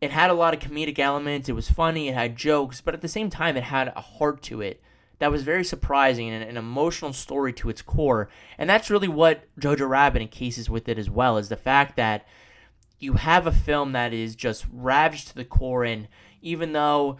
it 0.00 0.10
had 0.10 0.30
a 0.30 0.34
lot 0.34 0.54
of 0.54 0.60
comedic 0.60 0.98
elements, 0.98 1.48
it 1.48 1.54
was 1.54 1.70
funny, 1.70 2.08
it 2.08 2.14
had 2.14 2.36
jokes, 2.36 2.80
but 2.80 2.94
at 2.94 3.00
the 3.00 3.08
same 3.08 3.30
time 3.30 3.56
it 3.56 3.64
had 3.64 3.92
a 3.96 4.00
heart 4.00 4.42
to 4.42 4.60
it 4.60 4.82
that 5.18 5.30
was 5.30 5.42
very 5.42 5.64
surprising 5.64 6.28
and 6.28 6.44
an 6.44 6.56
emotional 6.56 7.12
story 7.12 7.52
to 7.54 7.70
its 7.70 7.80
core. 7.80 8.28
And 8.58 8.68
that's 8.68 8.90
really 8.90 9.08
what 9.08 9.44
Jojo 9.58 9.88
Rabbit 9.88 10.20
encases 10.20 10.68
with 10.68 10.88
it 10.88 10.98
as 10.98 11.08
well, 11.08 11.38
is 11.38 11.48
the 11.48 11.56
fact 11.56 11.96
that 11.96 12.26
you 12.98 13.14
have 13.14 13.46
a 13.46 13.52
film 13.52 13.92
that 13.92 14.12
is 14.12 14.34
just 14.36 14.66
ravaged 14.72 15.28
to 15.28 15.34
the 15.34 15.44
core 15.44 15.84
and 15.84 16.08
even 16.42 16.72
though 16.72 17.18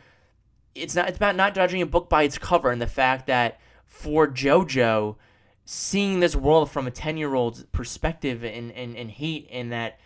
it's 0.74 0.94
not 0.94 1.09
it's 1.09 1.16
about 1.16 1.37
not 1.37 1.55
judging 1.55 1.83
a 1.83 1.87
book 1.87 2.09
by 2.09 2.22
its 2.22 2.38
cover 2.38 2.70
and 2.70 2.81
the 2.81 2.87
fact 2.87 3.26
that 3.26 3.59
for 3.85 4.26
JoJo 4.26 5.16
seeing 5.68 6.20
this 6.20 6.37
world 6.37 6.70
from 6.70 6.87
a 6.87 6.90
10 6.90 7.16
year 7.16 7.35
old's 7.35 7.64
perspective 7.64 8.44
and, 8.44 8.70
and, 8.72 8.96
and 8.96 9.11
hate 9.11 9.48
and 9.50 9.72
that 9.72 9.98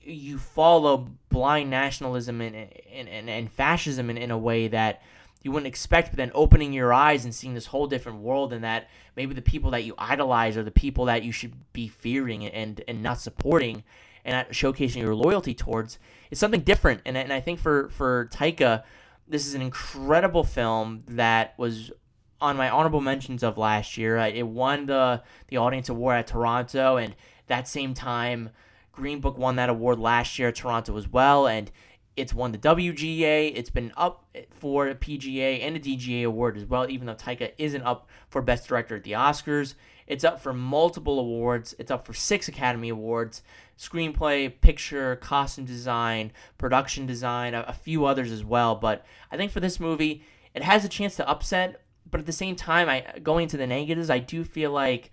you 0.00 0.38
follow 0.38 1.06
blind 1.28 1.68
nationalism 1.68 2.40
and, 2.40 2.56
and, 2.56 3.08
and, 3.08 3.28
and 3.28 3.52
fascism 3.52 4.08
in, 4.08 4.16
in 4.16 4.30
a 4.30 4.38
way 4.38 4.66
that 4.66 5.02
you 5.42 5.52
wouldn't 5.52 5.66
expect, 5.66 6.10
but 6.10 6.16
then 6.16 6.32
opening 6.34 6.72
your 6.72 6.92
eyes 6.92 7.24
and 7.24 7.34
seeing 7.34 7.52
this 7.52 7.66
whole 7.66 7.86
different 7.86 8.18
world 8.20 8.50
and 8.52 8.64
that 8.64 8.88
maybe 9.14 9.34
the 9.34 9.42
people 9.42 9.70
that 9.70 9.84
you 9.84 9.94
idolize 9.98 10.56
are 10.56 10.62
the 10.62 10.70
people 10.70 11.04
that 11.04 11.22
you 11.22 11.32
should 11.32 11.52
be 11.74 11.86
fearing 11.86 12.46
and, 12.46 12.82
and 12.88 13.02
not 13.02 13.20
supporting 13.20 13.84
and 14.24 14.34
not 14.34 14.50
showcasing 14.50 15.02
your 15.02 15.14
loyalty 15.14 15.52
towards 15.52 15.98
is 16.30 16.38
something 16.38 16.62
different. 16.62 17.02
And, 17.04 17.16
and 17.16 17.30
I 17.30 17.40
think 17.40 17.60
for, 17.60 17.90
for 17.90 18.30
Taika, 18.32 18.84
this 19.28 19.46
is 19.46 19.52
an 19.52 19.60
incredible 19.60 20.44
film 20.44 21.02
that 21.08 21.52
was 21.58 21.92
on 22.40 22.56
my 22.56 22.68
honorable 22.68 23.00
mentions 23.00 23.42
of 23.42 23.58
last 23.58 23.96
year. 23.96 24.18
Uh, 24.18 24.28
it 24.28 24.46
won 24.46 24.86
the 24.86 25.22
the 25.48 25.56
Audience 25.56 25.88
Award 25.88 26.18
at 26.18 26.26
Toronto, 26.28 26.96
and 26.96 27.14
that 27.46 27.68
same 27.68 27.94
time, 27.94 28.50
Green 28.92 29.20
Book 29.20 29.38
won 29.38 29.56
that 29.56 29.68
award 29.68 29.98
last 29.98 30.38
year 30.38 30.48
at 30.48 30.56
Toronto 30.56 30.96
as 30.96 31.08
well, 31.08 31.46
and 31.46 31.70
it's 32.16 32.34
won 32.34 32.52
the 32.52 32.58
WGA. 32.58 33.52
It's 33.54 33.70
been 33.70 33.92
up 33.96 34.24
for 34.50 34.88
a 34.88 34.94
PGA 34.94 35.60
and 35.62 35.76
a 35.76 35.80
DGA 35.80 36.24
award 36.24 36.56
as 36.56 36.64
well, 36.64 36.90
even 36.90 37.06
though 37.06 37.14
Taika 37.14 37.52
isn't 37.58 37.82
up 37.82 38.08
for 38.28 38.42
Best 38.42 38.68
Director 38.68 38.96
at 38.96 39.04
the 39.04 39.12
Oscars. 39.12 39.74
It's 40.08 40.24
up 40.24 40.40
for 40.40 40.52
multiple 40.52 41.20
awards. 41.20 41.74
It's 41.78 41.90
up 41.90 42.06
for 42.06 42.14
six 42.14 42.48
Academy 42.48 42.88
Awards 42.88 43.42
screenplay, 43.78 44.52
picture, 44.60 45.14
costume 45.16 45.64
design, 45.64 46.32
production 46.58 47.06
design, 47.06 47.54
a, 47.54 47.64
a 47.68 47.72
few 47.72 48.04
others 48.04 48.32
as 48.32 48.44
well. 48.44 48.74
But 48.74 49.06
I 49.30 49.36
think 49.36 49.52
for 49.52 49.60
this 49.60 49.78
movie, 49.78 50.24
it 50.52 50.64
has 50.64 50.84
a 50.84 50.88
chance 50.88 51.14
to 51.16 51.28
upset 51.28 51.80
but 52.10 52.20
at 52.20 52.26
the 52.26 52.32
same 52.32 52.56
time, 52.56 52.88
I 52.88 53.18
going 53.22 53.48
to 53.48 53.56
the 53.56 53.66
negatives, 53.66 54.10
I 54.10 54.18
do 54.18 54.44
feel 54.44 54.70
like 54.70 55.10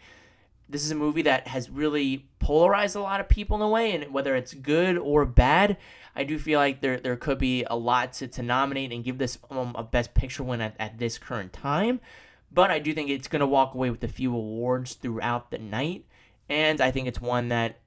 this 0.67 0.83
is 0.83 0.91
a 0.91 0.95
movie 0.95 1.21
that 1.23 1.47
has 1.47 1.69
really 1.69 2.27
polarized 2.39 2.95
a 2.95 3.01
lot 3.01 3.19
of 3.19 3.29
people 3.29 3.55
in 3.57 3.61
a 3.61 3.69
way, 3.69 3.93
and 3.93 4.13
whether 4.13 4.35
it's 4.35 4.53
good 4.53 4.97
or 4.97 5.25
bad, 5.25 5.77
I 6.15 6.23
do 6.23 6.39
feel 6.39 6.59
like 6.59 6.81
there 6.81 6.99
there 6.99 7.15
could 7.15 7.37
be 7.37 7.63
a 7.65 7.75
lot 7.75 8.13
to, 8.13 8.27
to 8.27 8.41
nominate 8.41 8.91
and 8.91 9.03
give 9.03 9.17
this 9.17 9.37
um, 9.49 9.75
a 9.77 9.83
best 9.83 10.13
picture 10.13 10.43
win 10.43 10.61
at, 10.61 10.75
at 10.79 10.97
this 10.97 11.17
current 11.17 11.53
time. 11.53 11.99
But 12.51 12.71
I 12.71 12.79
do 12.79 12.93
think 12.93 13.09
it's 13.09 13.27
going 13.27 13.41
to 13.41 13.47
walk 13.47 13.73
away 13.73 13.89
with 13.89 14.03
a 14.03 14.07
few 14.07 14.33
awards 14.33 14.93
throughout 14.93 15.51
the 15.51 15.57
night, 15.57 16.05
and 16.49 16.81
I 16.81 16.91
think 16.91 17.07
it's 17.07 17.21
one 17.21 17.49
that 17.49 17.79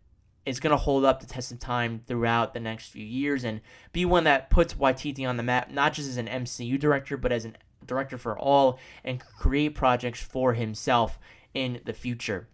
is 0.49 0.61
going 0.61 0.71
to 0.71 0.77
hold 0.77 1.05
up 1.05 1.21
the 1.21 1.27
test 1.27 1.53
of 1.53 1.59
time 1.59 2.03
throughout 2.07 2.55
the 2.55 2.61
next 2.61 2.89
few 2.89 3.05
years 3.05 3.45
and 3.45 3.61
be 3.93 4.05
one 4.05 4.25
that 4.25 4.49
puts 4.49 4.75
Waititi 4.75 5.29
on 5.29 5.37
the 5.37 5.43
map, 5.43 5.71
not 5.71 5.93
just 5.93 6.09
as 6.09 6.17
an 6.17 6.27
MCU 6.27 6.79
director, 6.79 7.17
but 7.19 7.33
as 7.33 7.45
an 7.45 7.57
director 7.89 8.17
for 8.17 8.39
all 8.39 8.79
and 9.03 9.19
create 9.21 9.75
projects 9.75 10.23
for 10.23 10.55
himself 10.55 11.19
in 11.55 11.81
the 11.85 11.93
future. 11.93 12.47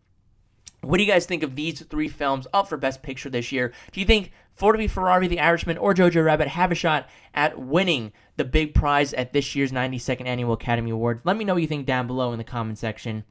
What 0.80 0.98
do 0.98 1.02
you 1.02 1.10
guys 1.10 1.26
think 1.26 1.42
of 1.42 1.56
these 1.56 1.82
three 1.82 2.08
films 2.08 2.46
up 2.52 2.68
for 2.68 2.76
Best 2.76 3.02
Picture 3.02 3.30
this 3.30 3.52
year? 3.52 3.72
Do 3.92 4.00
you 4.00 4.06
think 4.06 4.32
Ford 4.54 4.76
v 4.76 4.86
Ferrari, 4.86 5.28
The 5.28 5.40
Irishman, 5.40 5.78
or 5.78 5.94
Jojo 5.94 6.24
Rabbit 6.24 6.48
have 6.48 6.70
a 6.70 6.74
shot 6.74 7.08
at 7.34 7.58
winning 7.58 8.12
the 8.36 8.44
big 8.44 8.74
prize 8.74 9.12
at 9.14 9.32
this 9.32 9.54
year's 9.54 9.72
92nd 9.72 10.26
Annual 10.26 10.52
Academy 10.52 10.90
Awards? 10.90 11.22
Let 11.24 11.36
me 11.36 11.44
know 11.44 11.54
what 11.54 11.62
you 11.62 11.68
think 11.68 11.86
down 11.86 12.06
below 12.06 12.32
in 12.32 12.38
the 12.38 12.44
comment 12.44 12.78
section 12.78 13.24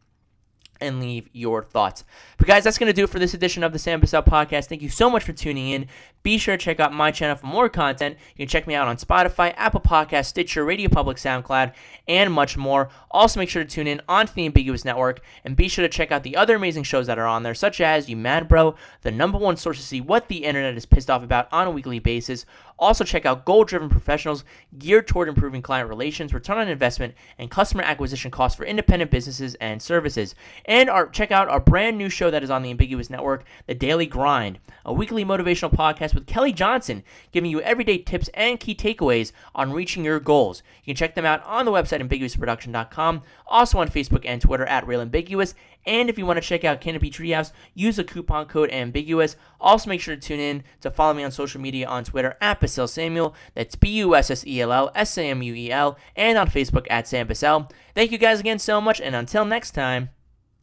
and 0.83 0.99
leave 0.99 1.29
your 1.33 1.63
thoughts. 1.63 2.03
But 2.37 2.47
guys, 2.47 2.63
that's 2.63 2.77
going 2.77 2.89
to 2.89 2.93
do 2.93 3.05
it 3.05 3.09
for 3.09 3.19
this 3.19 3.33
edition 3.33 3.63
of 3.63 3.73
the 3.73 3.79
Sam 3.79 4.01
Bussell 4.01 4.25
podcast. 4.25 4.67
Thank 4.67 4.81
you 4.81 4.89
so 4.89 5.09
much 5.09 5.23
for 5.23 5.33
tuning 5.33 5.69
in. 5.69 5.87
Be 6.23 6.37
sure 6.37 6.55
to 6.55 6.63
check 6.63 6.79
out 6.79 6.93
my 6.93 7.11
channel 7.11 7.35
for 7.35 7.47
more 7.47 7.67
content. 7.69 8.17
You 8.35 8.45
can 8.45 8.47
check 8.47 8.65
me 8.67 8.75
out 8.75 8.87
on 8.87 8.97
Spotify, 8.97 9.53
Apple 9.57 9.81
Podcasts, 9.81 10.27
Stitcher, 10.27 10.63
Radio 10.63 10.89
Public, 10.89 11.17
SoundCloud, 11.17 11.73
and 12.07 12.31
much 12.31 12.55
more. 12.55 12.89
Also, 13.11 13.39
make 13.39 13.49
sure 13.49 13.63
to 13.63 13.69
tune 13.69 13.87
in 13.87 14.01
onto 14.07 14.33
the 14.33 14.45
Ambiguous 14.45 14.85
Network 14.85 15.21
and 15.43 15.55
be 15.55 15.67
sure 15.67 15.83
to 15.83 15.89
check 15.89 16.11
out 16.11 16.23
the 16.23 16.35
other 16.35 16.55
amazing 16.55 16.83
shows 16.83 17.07
that 17.07 17.19
are 17.19 17.27
on 17.27 17.43
there, 17.43 17.53
such 17.53 17.81
as 17.81 18.09
You 18.09 18.15
Mad 18.15 18.47
Bro, 18.47 18.75
the 19.01 19.11
number 19.11 19.37
one 19.37 19.57
source 19.57 19.77
to 19.77 19.83
see 19.83 20.01
what 20.01 20.27
the 20.27 20.45
internet 20.45 20.77
is 20.77 20.85
pissed 20.85 21.09
off 21.09 21.23
about 21.23 21.47
on 21.51 21.67
a 21.67 21.71
weekly 21.71 21.99
basis. 21.99 22.45
Also, 22.79 23.03
check 23.03 23.25
out 23.25 23.45
Goal 23.45 23.63
Driven 23.63 23.89
Professionals, 23.89 24.43
geared 24.77 25.07
toward 25.07 25.29
improving 25.29 25.61
client 25.61 25.89
relations, 25.89 26.33
return 26.33 26.57
on 26.57 26.67
investment, 26.67 27.13
and 27.37 27.51
customer 27.51 27.83
acquisition 27.83 28.31
costs 28.31 28.57
for 28.57 28.65
independent 28.65 29.11
businesses 29.11 29.55
and 29.55 29.81
services. 29.81 30.35
And 30.65 30.89
our, 30.89 31.07
check 31.07 31.31
out 31.31 31.47
our 31.47 31.59
brand 31.59 31.97
new 31.97 32.09
show 32.09 32.31
that 32.31 32.43
is 32.43 32.49
on 32.49 32.61
the 32.61 32.71
Ambiguous 32.71 33.09
Network, 33.09 33.45
The 33.67 33.75
Daily 33.75 34.05
Grind, 34.05 34.59
a 34.85 34.93
weekly 34.93 35.23
motivational 35.23 35.73
podcast 35.73 36.13
with 36.13 36.27
Kelly 36.27 36.51
Johnson, 36.51 37.03
giving 37.31 37.51
you 37.51 37.61
everyday 37.61 37.97
tips 37.99 38.29
and 38.33 38.59
key 38.59 38.75
takeaways 38.75 39.31
on 39.55 39.71
reaching 39.71 40.03
your 40.03 40.19
goals. 40.19 40.63
You 40.83 40.93
can 40.93 40.97
check 40.97 41.15
them 41.15 41.25
out 41.25 41.43
on 41.45 41.65
the 41.65 41.71
website 41.71 42.01
ambiguousproduction.com, 42.01 43.21
also 43.47 43.79
on 43.79 43.89
Facebook 43.89 44.25
and 44.25 44.41
Twitter 44.41 44.65
at 44.65 44.87
Real 44.87 45.01
Ambiguous. 45.01 45.55
And 45.85 46.09
if 46.09 46.17
you 46.17 46.25
want 46.25 46.41
to 46.41 46.47
check 46.47 46.63
out 46.63 46.81
Canopy 46.81 47.09
Treehouse, 47.09 47.51
use 47.73 47.97
the 47.97 48.03
coupon 48.03 48.45
code 48.45 48.71
ambiguous. 48.71 49.35
Also, 49.59 49.89
make 49.89 50.01
sure 50.01 50.15
to 50.15 50.21
tune 50.21 50.39
in 50.39 50.63
to 50.81 50.91
follow 50.91 51.13
me 51.13 51.23
on 51.23 51.31
social 51.31 51.59
media 51.59 51.87
on 51.87 52.03
Twitter 52.03 52.37
at 52.39 52.59
Bussell 52.61 52.87
Samuel. 52.87 53.35
That's 53.53 53.75
B 53.75 53.89
U 53.97 54.15
S 54.15 54.31
S 54.31 54.45
E 54.45 54.61
L 54.61 54.71
L 54.71 54.91
S 54.95 55.17
A 55.17 55.23
M 55.23 55.41
U 55.43 55.53
E 55.53 55.71
L, 55.71 55.97
and 56.15 56.37
on 56.37 56.47
Facebook 56.47 56.87
at 56.89 57.07
Sam 57.07 57.27
Bussell. 57.27 57.69
Thank 57.95 58.11
you 58.11 58.17
guys 58.17 58.39
again 58.39 58.59
so 58.59 58.79
much, 58.79 59.01
and 59.01 59.15
until 59.15 59.45
next 59.45 59.71
time, 59.71 60.09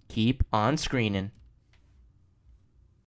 keep 0.08 0.42
on 0.52 0.76
screening. 0.76 1.30